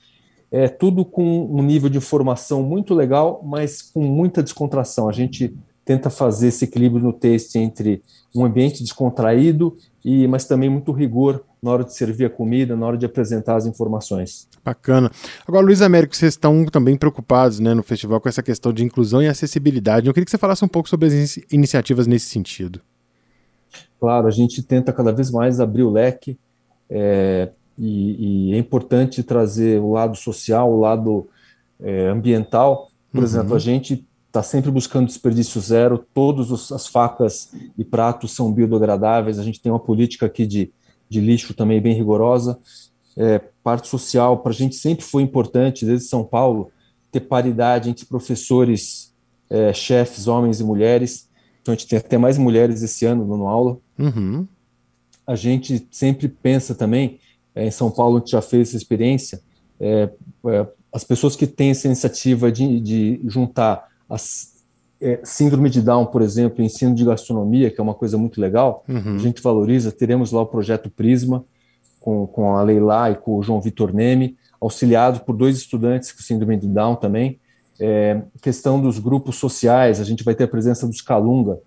é 0.51 0.67
tudo 0.67 1.05
com 1.05 1.45
um 1.45 1.61
nível 1.61 1.87
de 1.87 1.99
informação 1.99 2.63
muito 2.63 2.95
legal, 2.95 3.43
mas 3.45 3.83
com 3.83 4.01
muita 4.01 4.41
descontração. 4.41 5.07
A 5.07 5.11
gente 5.11 5.55
tenta 5.85 6.09
fazer 6.09 6.47
esse 6.47 6.65
equilíbrio 6.65 7.03
no 7.03 7.13
taste 7.13 7.59
entre 7.59 8.01
um 8.33 8.43
ambiente 8.43 8.81
descontraído 8.81 9.77
e 10.03 10.27
mas 10.27 10.45
também 10.45 10.69
muito 10.69 10.91
rigor 10.91 11.43
na 11.61 11.71
hora 11.71 11.83
de 11.83 11.93
servir 11.93 12.25
a 12.25 12.29
comida, 12.29 12.75
na 12.75 12.85
hora 12.85 12.97
de 12.97 13.05
apresentar 13.05 13.55
as 13.57 13.65
informações. 13.65 14.47
Bacana. 14.63 15.11
Agora, 15.47 15.65
Luiz 15.65 15.81
Américo, 15.81 16.15
vocês 16.15 16.33
estão 16.33 16.65
também 16.65 16.95
preocupados 16.95 17.59
né, 17.59 17.73
no 17.73 17.83
festival 17.83 18.21
com 18.21 18.29
essa 18.29 18.41
questão 18.43 18.71
de 18.71 18.83
inclusão 18.83 19.21
e 19.21 19.27
acessibilidade. 19.27 20.07
Eu 20.07 20.13
queria 20.13 20.25
que 20.25 20.31
você 20.31 20.37
falasse 20.37 20.63
um 20.63 20.67
pouco 20.69 20.87
sobre 20.87 21.07
as 21.07 21.13
inici- 21.13 21.45
iniciativas 21.51 22.07
nesse 22.07 22.27
sentido. 22.27 22.79
Claro, 23.99 24.27
a 24.27 24.31
gente 24.31 24.63
tenta 24.63 24.93
cada 24.93 25.11
vez 25.11 25.29
mais 25.31 25.59
abrir 25.59 25.83
o 25.83 25.89
leque 25.91 26.37
é, 26.89 27.49
e, 27.77 28.49
e 28.51 28.53
é 28.55 28.57
importante 28.57 29.21
trazer 29.21 29.79
o 29.79 29.91
lado 29.91 30.15
social, 30.15 30.71
o 30.71 30.79
lado 30.79 31.27
é, 31.81 32.07
ambiental. 32.07 32.89
Por 33.11 33.19
Uhum. 33.19 33.23
exemplo, 33.25 33.55
a 33.55 33.59
gente 33.59 34.07
está 34.29 34.43
sempre 34.43 34.69
buscando 34.69 35.07
desperdício 35.07 35.59
zero, 35.59 36.05
todas 36.13 36.71
as 36.71 36.87
facas 36.87 37.51
e 37.75 37.83
pratos 37.83 38.31
são 38.31 38.53
biodegradáveis, 38.53 39.39
a 39.39 39.43
gente 39.43 39.59
tem 39.59 39.71
uma 39.71 39.79
política 39.79 40.27
aqui 40.27 40.45
de, 40.45 40.71
de 41.09 41.19
lixo 41.19 41.53
também 41.53 41.81
bem 41.81 41.95
rigorosa. 41.95 42.59
É, 43.17 43.39
parte 43.63 43.87
social, 43.87 44.37
para 44.37 44.51
a 44.51 44.55
gente 44.55 44.75
sempre 44.75 45.03
foi 45.03 45.23
importante, 45.23 45.83
desde 45.83 46.05
São 46.05 46.23
Paulo, 46.23 46.71
ter 47.11 47.21
paridade 47.21 47.89
entre 47.89 48.05
professores, 48.05 49.13
é, 49.49 49.73
chefes, 49.73 50.27
homens 50.27 50.59
e 50.59 50.63
mulheres. 50.63 51.27
Então 51.61 51.73
a 51.73 51.75
gente 51.75 51.87
tem 51.87 51.97
até 51.97 52.17
mais 52.17 52.37
mulheres 52.37 52.83
esse 52.83 53.05
ano 53.05 53.27
dando 53.27 53.47
aula 53.47 53.79
Uhum. 53.97 54.47
a 55.27 55.35
gente 55.35 55.85
sempre 55.91 56.29
pensa 56.29 56.73
também, 56.73 57.19
é, 57.53 57.67
em 57.67 57.71
São 57.71 57.91
Paulo 57.91 58.15
a 58.15 58.19
gente 58.19 58.31
já 58.31 58.41
fez 58.41 58.69
essa 58.69 58.77
experiência, 58.77 59.41
é, 59.77 60.09
é, 60.47 60.67
as 60.93 61.03
pessoas 61.03 61.35
que 61.35 61.45
têm 61.45 61.71
essa 61.71 61.87
iniciativa 61.87 62.49
de, 62.49 62.79
de 62.79 63.21
juntar 63.25 63.88
as 64.09 64.57
é, 65.01 65.19
síndrome 65.23 65.69
de 65.69 65.81
Down, 65.81 66.07
por 66.07 66.21
exemplo, 66.21 66.61
ensino 66.63 66.93
de 66.93 67.05
gastronomia, 67.05 67.69
que 67.71 67.79
é 67.79 67.83
uma 67.83 67.93
coisa 67.93 68.17
muito 68.17 68.41
legal, 68.41 68.83
Uhum. 68.89 69.15
a 69.15 69.17
gente 69.17 69.41
valoriza, 69.41 69.91
teremos 69.91 70.31
lá 70.31 70.41
o 70.41 70.45
projeto 70.45 70.89
Prisma, 70.89 71.45
com, 72.01 72.27
com 72.27 72.55
a 72.57 72.61
Leila 72.63 73.11
e 73.11 73.15
com 73.15 73.37
o 73.37 73.43
João 73.43 73.61
Vitor 73.61 73.93
Neme, 73.93 74.35
auxiliado 74.59 75.21
por 75.21 75.35
dois 75.35 75.55
estudantes 75.57 76.11
com 76.11 76.21
síndrome 76.21 76.57
de 76.57 76.67
Down 76.67 76.95
também. 76.95 77.39
É, 77.79 78.21
questão 78.41 78.81
dos 78.81 78.99
grupos 78.99 79.37
sociais, 79.37 80.01
a 80.01 80.03
gente 80.03 80.21
vai 80.23 80.35
ter 80.35 80.43
a 80.45 80.47
presença 80.49 80.85
dos 80.85 81.01
Calunga 81.01 81.57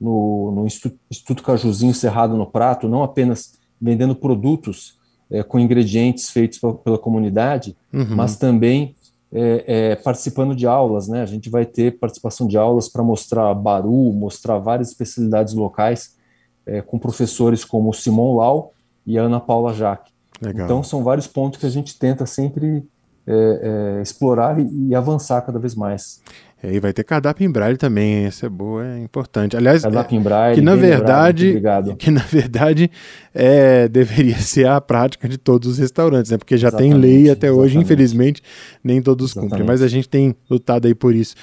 no, 0.00 0.52
no 0.54 0.66
Instituto, 0.66 1.00
Instituto 1.10 1.42
Cajuzinho 1.42 1.92
Cerrado 1.94 2.36
no 2.36 2.46
Prato, 2.46 2.88
não 2.88 3.02
apenas 3.02 3.54
vendendo 3.80 4.14
produtos 4.14 4.96
é, 5.28 5.42
com 5.42 5.58
ingredientes 5.58 6.30
feitos 6.30 6.58
pe- 6.60 6.72
pela 6.84 6.98
comunidade, 6.98 7.76
Uhum. 7.92 8.14
mas 8.14 8.36
também 8.36 8.94
é, 9.32 9.64
é, 9.66 9.96
participando 9.96 10.54
de 10.54 10.66
aulas, 10.66 11.08
né? 11.08 11.22
A 11.22 11.26
gente 11.26 11.50
vai 11.50 11.66
ter 11.66 11.98
participação 11.98 12.46
de 12.46 12.56
aulas 12.56 12.88
para 12.88 13.02
mostrar 13.02 13.52
baru, 13.54 14.12
mostrar 14.12 14.58
várias 14.58 14.88
especialidades 14.88 15.52
locais 15.54 16.16
é, 16.64 16.80
com 16.80 16.98
professores 16.98 17.64
como 17.64 17.90
o 17.90 17.94
Simon 17.94 18.36
Lau 18.36 18.72
e 19.06 19.16
Ana 19.16 19.40
Paula 19.40 19.74
Jaque. 19.74 20.12
Legal. 20.40 20.64
Então 20.64 20.82
são 20.82 21.02
vários 21.02 21.26
pontos 21.26 21.58
que 21.58 21.66
a 21.66 21.70
gente 21.70 21.98
tenta 21.98 22.26
sempre 22.26 22.84
é, 23.26 23.98
é, 23.98 24.02
explorar 24.02 24.58
e, 24.60 24.88
e 24.88 24.94
avançar 24.94 25.42
cada 25.42 25.58
vez 25.58 25.74
mais. 25.74 26.22
E 26.62 26.68
aí 26.68 26.80
vai 26.80 26.90
ter 26.90 27.04
cardápio 27.04 27.46
em 27.46 27.50
braille 27.50 27.76
também? 27.76 28.26
Isso 28.26 28.46
é 28.46 28.48
boa, 28.48 28.84
é 28.84 28.98
importante. 28.98 29.56
Aliás, 29.56 29.82
Cardápio 29.82 30.18
em 30.18 30.22
braille, 30.22 30.54
que 30.54 30.62
na 30.62 30.72
lembrado, 30.72 31.38
verdade, 31.38 31.96
que 31.98 32.10
na 32.10 32.22
verdade 32.22 32.90
é, 33.34 33.86
deveria 33.88 34.36
ser 34.40 34.66
a 34.66 34.80
prática 34.80 35.28
de 35.28 35.36
todos 35.36 35.72
os 35.72 35.78
restaurantes, 35.78 36.30
né? 36.30 36.38
Porque 36.38 36.56
já 36.56 36.70
tem 36.70 36.88
Exatamente, 36.88 37.12
lei 37.12 37.30
até 37.30 37.52
hoje, 37.52 37.76
exatamente. 37.76 37.84
infelizmente, 37.84 38.42
nem 38.82 39.02
todos 39.02 39.34
cumprem, 39.34 39.48
Exatamente. 39.48 39.68
mas 39.68 39.82
a 39.82 39.88
gente 39.88 40.08
tem 40.08 40.34
lutado 40.48 40.86
aí 40.86 40.94
por 40.94 41.14
isso. 41.14 41.34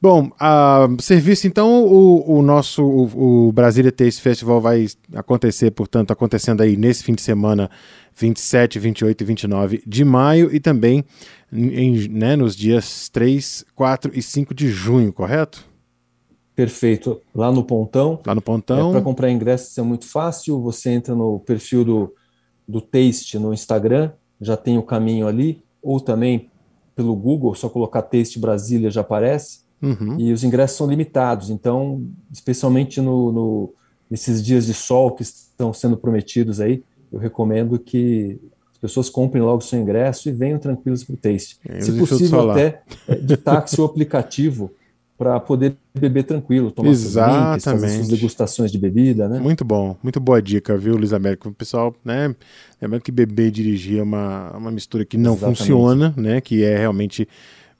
Bom, 0.00 0.30
a 0.40 0.88
serviço 0.98 1.46
então, 1.46 1.84
o, 1.84 2.38
o 2.38 2.42
nosso 2.42 2.82
o, 2.82 3.48
o 3.48 3.52
Brasília 3.52 3.92
Taste 3.92 4.20
Festival 4.20 4.60
vai 4.60 4.86
acontecer, 5.14 5.70
portanto, 5.72 6.10
acontecendo 6.10 6.62
aí 6.62 6.76
nesse 6.76 7.04
fim 7.04 7.14
de 7.14 7.22
semana, 7.22 7.70
27, 8.16 8.78
28 8.78 9.20
e 9.20 9.24
29 9.24 9.82
de 9.86 10.04
maio 10.04 10.54
e 10.54 10.60
também 10.60 11.04
em, 11.52 12.08
né, 12.08 12.36
nos 12.36 12.54
dias 12.56 13.08
3, 13.08 13.64
4 13.74 14.10
e 14.14 14.22
5 14.22 14.54
de 14.54 14.68
junho, 14.68 15.12
correto? 15.12 15.64
Perfeito. 16.54 17.20
Lá 17.34 17.50
no 17.50 17.64
Pontão, 17.64 18.20
Lá 18.24 18.34
no 18.34 18.40
Pontão. 18.40 18.92
para 18.92 19.00
comprar 19.00 19.30
ingressos 19.30 19.76
é 19.76 19.82
muito 19.82 20.06
fácil. 20.06 20.60
Você 20.62 20.90
entra 20.90 21.14
no 21.14 21.40
perfil 21.40 21.84
do, 21.84 22.14
do 22.66 22.80
Taste 22.80 23.38
no 23.38 23.52
Instagram, 23.52 24.12
já 24.40 24.56
tem 24.56 24.78
o 24.78 24.82
caminho 24.82 25.26
ali, 25.26 25.62
ou 25.82 26.00
também 26.00 26.50
pelo 26.94 27.14
Google, 27.16 27.54
só 27.56 27.68
colocar 27.68 28.02
Taste 28.02 28.38
Brasília 28.38 28.88
já 28.90 29.00
aparece. 29.00 29.60
Uhum. 29.82 30.16
E 30.18 30.32
os 30.32 30.44
ingressos 30.44 30.76
são 30.78 30.86
limitados, 30.88 31.50
então, 31.50 32.06
especialmente 32.32 33.00
no, 33.00 33.32
no- 33.32 33.74
nesses 34.08 34.42
dias 34.42 34.64
de 34.66 34.72
sol 34.74 35.10
que 35.10 35.22
estão 35.22 35.72
sendo 35.72 35.96
prometidos 35.96 36.60
aí, 36.60 36.84
eu 37.14 37.20
recomendo 37.20 37.78
que 37.78 38.40
as 38.72 38.78
pessoas 38.78 39.08
comprem 39.08 39.42
logo 39.42 39.60
seu 39.60 39.78
ingresso 39.78 40.28
e 40.28 40.32
venham 40.32 40.58
tranquilos 40.58 41.04
para 41.04 41.14
o 41.14 41.16
Taste. 41.16 41.58
É, 41.66 41.80
Se 41.80 41.92
possível, 41.92 42.50
até 42.50 42.82
é, 43.06 43.14
de 43.14 43.36
táxi 43.36 43.80
ou 43.80 43.86
aplicativo 43.86 44.72
para 45.16 45.38
poder 45.38 45.76
beber 45.96 46.24
tranquilo, 46.24 46.72
tomar 46.72 46.92
seus 46.92 47.14
drinks, 47.14 47.22
fazer 47.22 47.56
Exatamente. 47.56 47.94
suas 47.94 48.08
degustações 48.08 48.72
de 48.72 48.78
bebida, 48.78 49.28
né? 49.28 49.38
Muito 49.38 49.64
bom, 49.64 49.96
muito 50.02 50.18
boa 50.18 50.42
dica, 50.42 50.76
viu, 50.76 50.96
Luiz 50.96 51.12
Américo? 51.12 51.48
O 51.48 51.54
pessoal, 51.54 51.94
né? 52.04 52.34
Lembrando 52.82 53.02
que 53.02 53.12
beber 53.12 53.46
e 53.46 53.50
dirigir 53.52 54.00
é 54.00 54.02
uma, 54.02 54.50
uma 54.56 54.72
mistura 54.72 55.04
que 55.04 55.16
não 55.16 55.34
Exatamente. 55.34 55.58
funciona, 55.58 56.12
né? 56.16 56.40
Que 56.40 56.64
é 56.64 56.76
realmente 56.76 57.28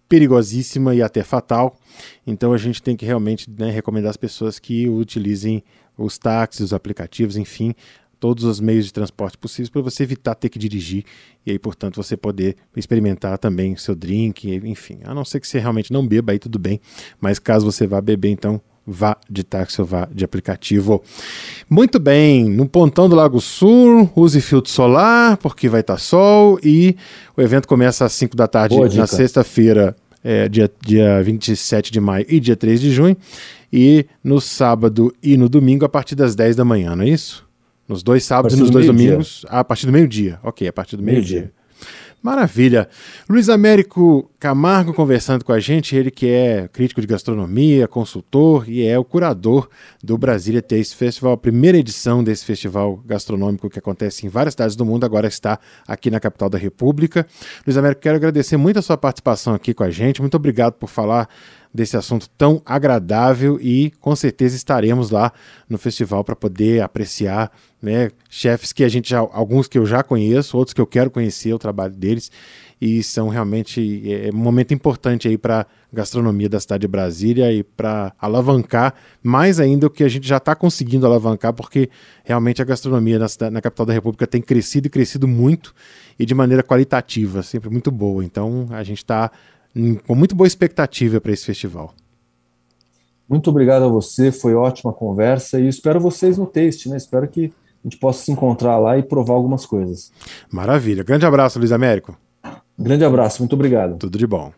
perigosíssima 0.08 0.94
e 0.94 1.02
até 1.02 1.24
fatal. 1.24 1.76
Então 2.24 2.52
a 2.52 2.56
gente 2.56 2.80
tem 2.80 2.96
que 2.96 3.04
realmente 3.04 3.50
né, 3.50 3.68
recomendar 3.68 4.10
às 4.10 4.16
pessoas 4.16 4.60
que 4.60 4.88
utilizem 4.88 5.64
os 5.98 6.18
táxis, 6.18 6.66
os 6.66 6.72
aplicativos, 6.72 7.36
enfim, 7.36 7.74
todos 8.24 8.44
os 8.44 8.58
meios 8.58 8.86
de 8.86 8.92
transporte 8.94 9.36
possíveis 9.36 9.68
para 9.68 9.82
você 9.82 10.02
evitar 10.02 10.34
ter 10.34 10.48
que 10.48 10.58
dirigir 10.58 11.04
e 11.44 11.50
aí, 11.50 11.58
portanto, 11.58 11.96
você 11.96 12.16
poder 12.16 12.56
experimentar 12.74 13.36
também 13.36 13.76
seu 13.76 13.94
drink, 13.94 14.48
enfim. 14.64 15.00
A 15.04 15.12
não 15.12 15.26
ser 15.26 15.40
que 15.40 15.46
você 15.46 15.58
realmente 15.58 15.92
não 15.92 16.06
beba, 16.06 16.32
aí 16.32 16.38
tudo 16.38 16.58
bem. 16.58 16.80
Mas 17.20 17.38
caso 17.38 17.70
você 17.70 17.86
vá 17.86 18.00
beber, 18.00 18.30
então 18.30 18.62
vá 18.86 19.18
de 19.28 19.44
táxi 19.44 19.78
ou 19.78 19.86
vá 19.86 20.08
de 20.10 20.24
aplicativo. 20.24 21.02
Muito 21.68 22.00
bem, 22.00 22.48
no 22.48 22.66
Pontão 22.66 23.10
do 23.10 23.14
Lago 23.14 23.42
Sul, 23.42 24.10
use 24.16 24.40
filtro 24.40 24.72
solar, 24.72 25.36
porque 25.36 25.68
vai 25.68 25.82
estar 25.82 25.98
sol, 25.98 26.58
e 26.62 26.96
o 27.36 27.42
evento 27.42 27.68
começa 27.68 28.06
às 28.06 28.12
5 28.14 28.34
da 28.34 28.48
tarde 28.48 28.74
Boa 28.74 28.88
na 28.88 29.06
sexta-feira, 29.06 29.94
é, 30.24 30.48
dia, 30.48 30.72
dia 30.80 31.22
27 31.22 31.92
de 31.92 32.00
maio 32.00 32.24
e 32.26 32.40
dia 32.40 32.56
3 32.56 32.80
de 32.80 32.90
junho, 32.90 33.18
e 33.70 34.06
no 34.24 34.40
sábado 34.40 35.14
e 35.22 35.36
no 35.36 35.46
domingo 35.46 35.84
a 35.84 35.90
partir 35.90 36.14
das 36.14 36.34
10 36.34 36.56
da 36.56 36.64
manhã, 36.64 36.96
não 36.96 37.04
é 37.04 37.10
isso? 37.10 37.43
Nos 37.86 38.02
dois 38.02 38.24
sábados 38.24 38.56
e 38.56 38.60
nos 38.60 38.70
do 38.70 38.74
dois 38.74 38.86
domingos, 38.86 39.44
ah, 39.48 39.60
a 39.60 39.64
partir 39.64 39.86
do 39.86 39.92
meio-dia. 39.92 40.38
Ok, 40.42 40.66
a 40.66 40.72
partir 40.72 40.96
do 40.96 41.02
meio-dia. 41.02 41.40
Meio-dia. 41.40 41.64
Maravilha. 42.24 42.88
Luiz 43.28 43.50
Américo 43.50 44.30
Camargo 44.40 44.94
conversando 44.94 45.44
com 45.44 45.52
a 45.52 45.60
gente, 45.60 45.94
ele 45.94 46.10
que 46.10 46.26
é 46.26 46.66
crítico 46.72 47.02
de 47.02 47.06
gastronomia, 47.06 47.86
consultor 47.86 48.66
e 48.66 48.82
é 48.82 48.98
o 48.98 49.04
curador 49.04 49.68
do 50.02 50.16
Brasília 50.16 50.62
Taste 50.62 50.96
Festival, 50.96 51.34
a 51.34 51.36
primeira 51.36 51.76
edição 51.76 52.24
desse 52.24 52.46
festival 52.46 52.96
gastronômico 53.04 53.68
que 53.68 53.78
acontece 53.78 54.24
em 54.24 54.30
várias 54.30 54.54
cidades 54.54 54.74
do 54.74 54.86
mundo, 54.86 55.04
agora 55.04 55.28
está 55.28 55.58
aqui 55.86 56.10
na 56.10 56.18
capital 56.18 56.48
da 56.48 56.56
República. 56.56 57.26
Luiz 57.66 57.76
Américo, 57.76 58.00
quero 58.00 58.16
agradecer 58.16 58.56
muito 58.56 58.78
a 58.78 58.82
sua 58.82 58.96
participação 58.96 59.52
aqui 59.52 59.74
com 59.74 59.84
a 59.84 59.90
gente, 59.90 60.22
muito 60.22 60.34
obrigado 60.34 60.72
por 60.72 60.88
falar 60.88 61.28
desse 61.74 61.96
assunto 61.96 62.30
tão 62.38 62.62
agradável 62.64 63.58
e 63.60 63.90
com 64.00 64.14
certeza 64.14 64.54
estaremos 64.54 65.10
lá 65.10 65.32
no 65.68 65.76
festival 65.76 66.22
para 66.22 66.36
poder 66.36 66.80
apreciar 66.80 67.50
né, 67.82 68.10
chefes 68.30 68.72
que 68.72 68.84
a 68.84 68.88
gente 68.88 69.10
já, 69.10 69.18
alguns 69.18 69.66
que 69.66 69.76
eu 69.76 69.84
já 69.84 70.02
conheço, 70.02 70.56
outros 70.56 70.72
que 70.72 70.80
eu 70.80 70.86
quero 70.86 71.10
conhecer 71.10 71.52
o 71.52 71.58
trabalho 71.58 71.92
deles 71.92 72.30
e 72.80 73.02
são 73.02 73.28
realmente 73.28 74.02
é, 74.10 74.30
um 74.32 74.36
momento 74.36 74.72
importante 74.72 75.26
aí 75.26 75.36
para 75.36 75.66
gastronomia 75.92 76.48
da 76.48 76.60
cidade 76.60 76.82
de 76.82 76.88
Brasília 76.88 77.52
e 77.52 77.62
para 77.62 78.12
alavancar 78.20 78.94
mais 79.22 79.58
ainda 79.58 79.86
o 79.86 79.90
que 79.90 80.04
a 80.04 80.08
gente 80.08 80.26
já 80.26 80.38
está 80.38 80.54
conseguindo 80.54 81.06
alavancar, 81.06 81.52
porque 81.52 81.88
realmente 82.24 82.60
a 82.60 82.64
gastronomia 82.64 83.18
na, 83.18 83.28
cidade, 83.28 83.52
na 83.52 83.60
capital 83.60 83.86
da 83.86 83.92
República 83.92 84.26
tem 84.26 84.40
crescido 84.40 84.86
e 84.86 84.90
crescido 84.90 85.26
muito 85.26 85.74
e 86.18 86.26
de 86.26 86.34
maneira 86.34 86.62
qualitativa, 86.62 87.42
sempre 87.42 87.70
muito 87.70 87.90
boa. 87.90 88.24
Então 88.24 88.66
a 88.70 88.82
gente 88.82 88.98
está 88.98 89.30
com 90.06 90.14
muito 90.14 90.34
boa 90.34 90.46
expectativa 90.46 91.20
para 91.20 91.32
esse 91.32 91.44
festival. 91.44 91.94
Muito 93.28 93.50
obrigado 93.50 93.84
a 93.84 93.88
você, 93.88 94.30
foi 94.30 94.54
ótima 94.54 94.92
conversa 94.92 95.58
e 95.58 95.66
espero 95.66 95.98
vocês 95.98 96.36
no 96.38 96.46
Taste, 96.46 96.88
né? 96.88 96.96
Espero 96.96 97.26
que 97.26 97.46
a 97.46 97.88
gente 97.88 97.98
possa 97.98 98.24
se 98.24 98.32
encontrar 98.32 98.78
lá 98.78 98.98
e 98.98 99.02
provar 99.02 99.34
algumas 99.34 99.66
coisas. 99.66 100.12
Maravilha. 100.50 101.02
Grande 101.02 101.26
abraço, 101.26 101.58
Luiz 101.58 101.72
Américo. 101.72 102.16
Grande 102.78 103.04
abraço, 103.04 103.40
muito 103.40 103.54
obrigado. 103.54 103.98
Tudo 103.98 104.18
de 104.18 104.26
bom. 104.26 104.52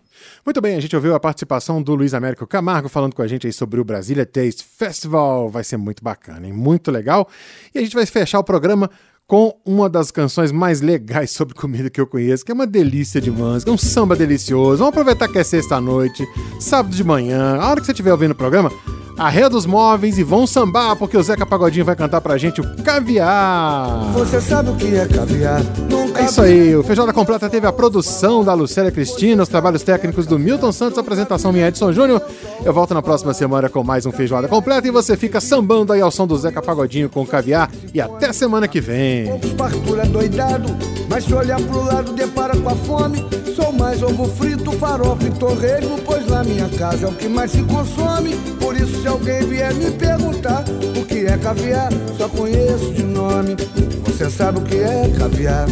Muito 0.44 0.60
bem, 0.60 0.76
a 0.76 0.80
gente 0.80 0.94
ouviu 0.94 1.14
a 1.14 1.20
participação 1.20 1.82
do 1.82 1.94
Luiz 1.94 2.14
Américo 2.14 2.46
Camargo 2.46 2.88
falando 2.88 3.14
com 3.14 3.22
a 3.22 3.26
gente 3.26 3.46
aí 3.46 3.52
sobre 3.52 3.80
o 3.80 3.84
Brasília 3.84 4.24
Taste 4.24 4.64
Festival. 4.64 5.48
Vai 5.48 5.64
ser 5.64 5.76
muito 5.76 6.02
bacana, 6.02 6.46
hein? 6.46 6.52
Muito 6.52 6.90
legal. 6.90 7.28
E 7.74 7.78
a 7.78 7.82
gente 7.82 7.94
vai 7.94 8.06
fechar 8.06 8.38
o 8.38 8.44
programa 8.44 8.90
com 9.26 9.56
uma 9.66 9.88
das 9.88 10.10
canções 10.10 10.52
mais 10.52 10.80
legais 10.80 11.32
sobre 11.32 11.54
comida 11.54 11.90
que 11.90 12.00
eu 12.00 12.06
conheço, 12.06 12.44
que 12.44 12.52
é 12.52 12.54
uma 12.54 12.66
delícia 12.66 13.20
de 13.20 13.30
música, 13.30 13.70
um 13.70 13.78
samba 13.78 14.14
delicioso. 14.14 14.78
Vamos 14.78 14.90
aproveitar 14.90 15.28
que 15.28 15.38
é 15.38 15.44
sexta-noite, 15.44 16.26
sábado 16.60 16.94
de 16.94 17.02
manhã, 17.02 17.56
a 17.56 17.68
hora 17.68 17.80
que 17.80 17.86
você 17.86 17.92
estiver 17.92 18.12
ouvindo 18.12 18.30
o 18.30 18.36
programa, 18.36 18.70
arreia 19.18 19.50
dos 19.50 19.66
móveis 19.66 20.16
e 20.18 20.22
vão 20.22 20.46
sambar, 20.46 20.94
porque 20.96 21.16
o 21.16 21.22
Zeca 21.22 21.44
Pagodinho 21.44 21.84
vai 21.84 21.96
cantar 21.96 22.20
pra 22.20 22.38
gente 22.38 22.60
o 22.60 22.82
caviar. 22.84 24.12
Você 24.12 24.40
sabe 24.40 24.70
o 24.70 24.76
que 24.76 24.94
é 24.94 25.06
caviar? 25.06 25.60
Nunca 25.90 26.05
é 26.18 26.24
isso 26.24 26.40
aí, 26.40 26.74
o 26.74 26.82
Feijoada 26.82 27.12
Completa 27.12 27.48
teve 27.48 27.66
a 27.66 27.72
produção 27.72 28.44
da 28.44 28.54
Lucélia 28.54 28.90
Cristina, 28.90 29.42
os 29.42 29.48
trabalhos 29.48 29.82
técnicos 29.82 30.26
do 30.26 30.38
Milton 30.38 30.72
Santos, 30.72 30.96
a 30.98 31.00
apresentação 31.00 31.52
minha 31.52 31.68
Edson 31.68 31.92
Júnior. 31.92 32.22
Eu 32.64 32.72
volto 32.72 32.94
na 32.94 33.02
próxima 33.02 33.34
semana 33.34 33.68
com 33.68 33.84
mais 33.84 34.06
um 34.06 34.12
Feijoada 34.12 34.48
Completa 34.48 34.88
e 34.88 34.90
você 34.90 35.16
fica 35.16 35.40
sambando 35.40 35.92
aí 35.92 36.00
ao 36.00 36.10
som 36.10 36.26
do 36.26 36.36
Zeca 36.36 36.62
Pagodinho 36.62 37.08
com 37.08 37.26
caviar 37.26 37.70
e 37.92 38.00
até 38.00 38.32
semana 38.32 38.66
que 38.66 38.80
vem. 38.80 39.38
Fartura 39.56 40.06
doidado, 40.06 40.74
mas 41.08 41.24
se 41.24 41.34
olhar 41.34 41.60
pro 41.60 41.84
lado 41.84 42.12
depara 42.12 42.56
com 42.56 42.68
a 42.68 42.74
fome. 42.74 43.24
Sou 43.54 43.72
mais 43.72 44.02
ovo 44.02 44.26
frito, 44.28 44.72
farofa 44.72 45.26
e 45.26 45.30
torresmo, 45.30 45.98
pois 46.04 46.26
na 46.26 46.44
minha 46.44 46.68
casa 46.70 47.06
é 47.06 47.08
o 47.08 47.12
que 47.12 47.28
mais 47.28 47.50
se 47.50 47.62
consome. 47.62 48.36
Por 48.60 48.76
isso 48.76 49.02
se 49.02 49.08
alguém 49.08 49.40
vier 49.46 49.72
me 49.74 49.90
perguntar 49.90 50.64
o 50.98 51.04
que 51.04 51.26
é 51.26 51.36
caviar, 51.36 51.90
só 52.16 52.28
conheço 52.28 52.92
de 52.92 53.02
nome. 53.02 53.56
Você 54.04 54.30
sabe 54.30 54.58
o 54.58 54.62
que 54.62 54.76
é 54.76 55.10
caviar? 55.18 55.66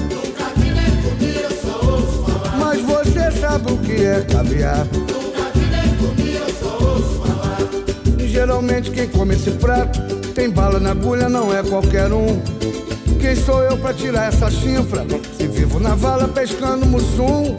Mas 2.59 2.81
você 2.83 3.31
sabe 3.41 3.73
o 3.73 3.79
que 3.79 4.05
é 4.05 4.21
caviar? 4.23 4.87
Geralmente 8.19 8.91
quem 8.91 9.09
come 9.09 9.35
esse 9.35 9.51
prato 9.53 10.01
tem 10.35 10.51
bala 10.51 10.81
na 10.81 10.91
agulha, 10.91 11.29
não 11.29 11.57
é 11.57 11.63
qualquer 11.63 12.13
um. 12.13 12.43
Quem 13.21 13.37
sou 13.37 13.63
eu 13.63 13.77
pra 13.79 13.95
tirar 13.95 14.29
essa 14.29 14.51
chifra? 14.51 15.07
Se 15.37 15.47
vivo 15.47 15.79
na 15.79 15.95
vala 15.95 16.29
pescando 16.29 16.85
mussum. 16.85 17.57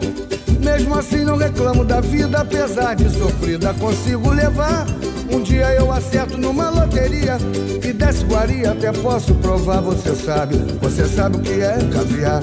Mesmo 0.60 0.94
assim 0.96 1.24
não 1.24 1.36
reclamo 1.36 1.84
da 1.84 2.00
vida, 2.00 2.40
apesar 2.40 2.94
de 2.94 3.08
sofrida 3.10 3.72
consigo 3.74 4.30
levar. 4.30 4.86
Um 5.30 5.42
dia 5.42 5.72
eu 5.72 5.90
acerto 5.90 6.38
numa 6.38 6.70
loteria 6.70 7.38
e 7.82 7.92
desce 7.92 8.24
guaria, 8.24 8.72
até 8.72 8.92
posso 8.92 9.34
provar, 9.36 9.80
você 9.80 10.14
sabe. 10.14 10.56
Você 10.80 11.06
sabe 11.06 11.36
o 11.36 11.40
que 11.40 11.60
é 11.60 11.78
caviar? 11.92 12.40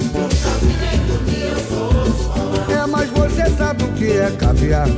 É, 2.70 2.86
mas 2.86 3.08
você 3.10 3.50
sabe 3.56 3.84
o 3.84 3.92
que 3.92 4.12
é 4.12 4.30
caviar? 4.38 4.88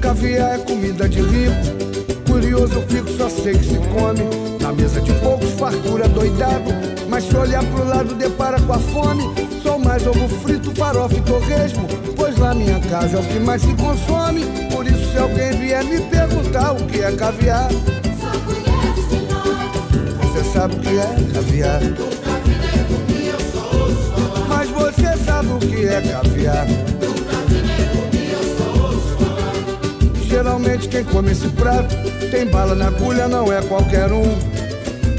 Caviar 0.00 0.54
é 0.54 0.58
comida 0.58 1.08
de 1.08 1.20
rico. 1.20 1.90
Curioso 2.26 2.82
fico, 2.88 3.10
só 3.10 3.28
sei 3.28 3.54
que 3.54 3.64
se 3.64 3.78
come. 3.78 4.22
Na 4.60 4.72
mesa 4.72 5.00
de 5.00 5.12
poucos, 5.14 5.50
fartura 5.52 6.08
doidado. 6.08 6.99
Mas 7.20 7.28
se 7.28 7.36
olhar 7.36 7.62
pro 7.62 7.86
lado, 7.86 8.14
depara 8.14 8.58
com 8.62 8.72
a 8.72 8.78
fome. 8.78 9.24
Sou 9.62 9.78
mais 9.78 10.06
ovo 10.06 10.26
frito, 10.40 10.74
farofa 10.74 11.14
e 11.14 11.20
torresmo. 11.20 11.86
Pois 12.16 12.38
lá 12.38 12.54
minha 12.54 12.80
casa 12.80 13.18
é 13.18 13.20
o 13.20 13.22
que 13.22 13.38
mais 13.38 13.60
se 13.60 13.74
consome. 13.74 14.46
Por 14.72 14.86
isso, 14.86 15.12
se 15.12 15.18
alguém 15.18 15.50
vier 15.50 15.84
me 15.84 16.00
perguntar 16.00 16.72
o 16.72 16.86
que 16.86 17.02
é 17.02 17.12
caviar, 17.12 17.70
Só 17.70 18.30
conheço 18.40 19.08
de 19.10 19.16
nome. 19.30 20.32
você 20.32 20.44
sabe 20.50 20.76
o 20.76 20.78
que 20.78 20.88
é 20.88 21.32
caviar. 21.34 21.80
Nunca 21.82 22.40
vi 22.42 22.54
nem 22.54 22.84
comi, 22.84 23.26
eu 23.28 23.40
só 23.52 23.76
ouço 23.76 24.12
falar. 24.12 24.48
Mas 24.48 24.70
você 24.70 25.16
sabe 25.22 25.48
o 25.48 25.58
que 25.58 25.86
é 25.88 26.00
caviar. 26.00 26.66
Nunca 26.68 27.36
vi 27.48 27.62
nem 27.66 27.86
comi, 27.88 28.32
eu 28.32 28.56
só 28.56 28.86
ouço 28.86 29.16
falar. 29.18 30.24
Geralmente 30.24 30.88
quem 30.88 31.04
come 31.04 31.32
esse 31.32 31.48
prato 31.48 31.94
tem 32.30 32.46
bala 32.46 32.74
na 32.74 32.86
agulha, 32.86 33.28
não 33.28 33.52
é 33.52 33.60
qualquer 33.60 34.10
um. 34.10 34.69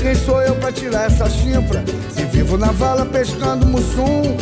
Quem 0.02 0.16
sou 0.16 0.42
eu 0.42 0.56
pra 0.56 0.72
tirar 0.72 1.06
essa 1.06 1.30
chifra? 1.30 1.84
Se 2.10 2.24
vivo 2.26 2.58
na 2.58 2.72
vala 2.72 3.06
pescando 3.06 3.68
mussum. 3.68 4.36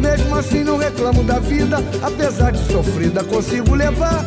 Mesmo 0.00 0.34
assim 0.34 0.64
não 0.64 0.78
reclamo 0.78 1.22
da 1.24 1.38
vida, 1.38 1.76
apesar 2.02 2.52
de 2.52 2.72
sofrida 2.72 3.22
consigo 3.22 3.74
levar. 3.74 4.24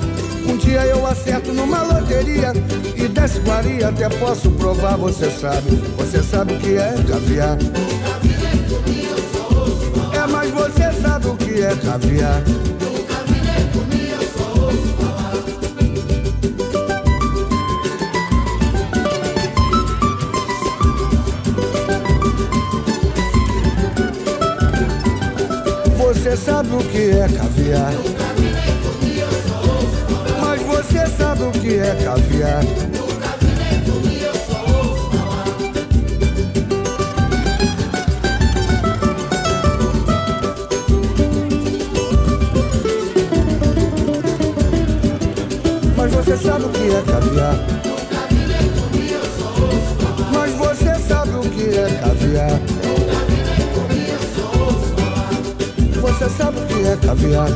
Um 0.48 0.56
dia 0.56 0.86
eu 0.86 1.06
acerto 1.06 1.52
numa 1.52 1.82
loteria 1.82 2.54
e 2.96 3.08
desce 3.08 3.40
guaria, 3.40 3.90
até 3.90 4.08
posso 4.08 4.52
provar, 4.52 4.98
você 4.98 5.32
sabe. 5.32 5.72
Você 5.98 6.22
sabe 6.22 6.54
o 6.54 6.60
que 6.60 6.78
é 6.78 6.94
caviar. 7.10 7.58
É, 10.14 10.28
mas 10.32 10.52
você 10.52 11.02
sabe 11.02 11.28
o 11.28 11.36
que 11.36 11.62
é 11.62 11.76
caviar. 11.76 12.42
Você 26.28 26.36
sabe 26.36 26.76
o 26.76 26.80
que 26.80 27.12
é 27.12 27.26
caviar. 27.30 27.94
Mas 30.42 30.62
você 30.64 31.08
sabe 31.08 31.44
o 31.44 31.52
que 31.54 31.80
é 31.80 31.96
caviar. 32.04 32.64
Mas 45.96 46.12
você 46.12 46.36
sabe 46.36 46.66
o 46.66 46.70
que 46.70 46.94
é 46.94 47.04
caviar. 47.10 47.77
Você 56.18 56.30
sabe 56.32 56.58
o 56.58 56.66
que 56.66 56.88
é 56.88 56.98
caviar. 56.98 57.48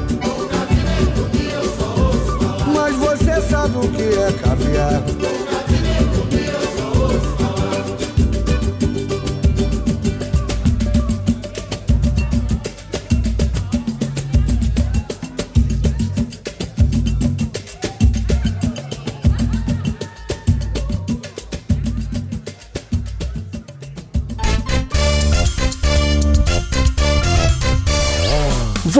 Mas 2.76 2.95
você 2.95 3.41
sabe 3.41 3.76
o 3.76 3.89
que 3.89 4.04
é 4.04 4.32
caviar. 4.34 5.51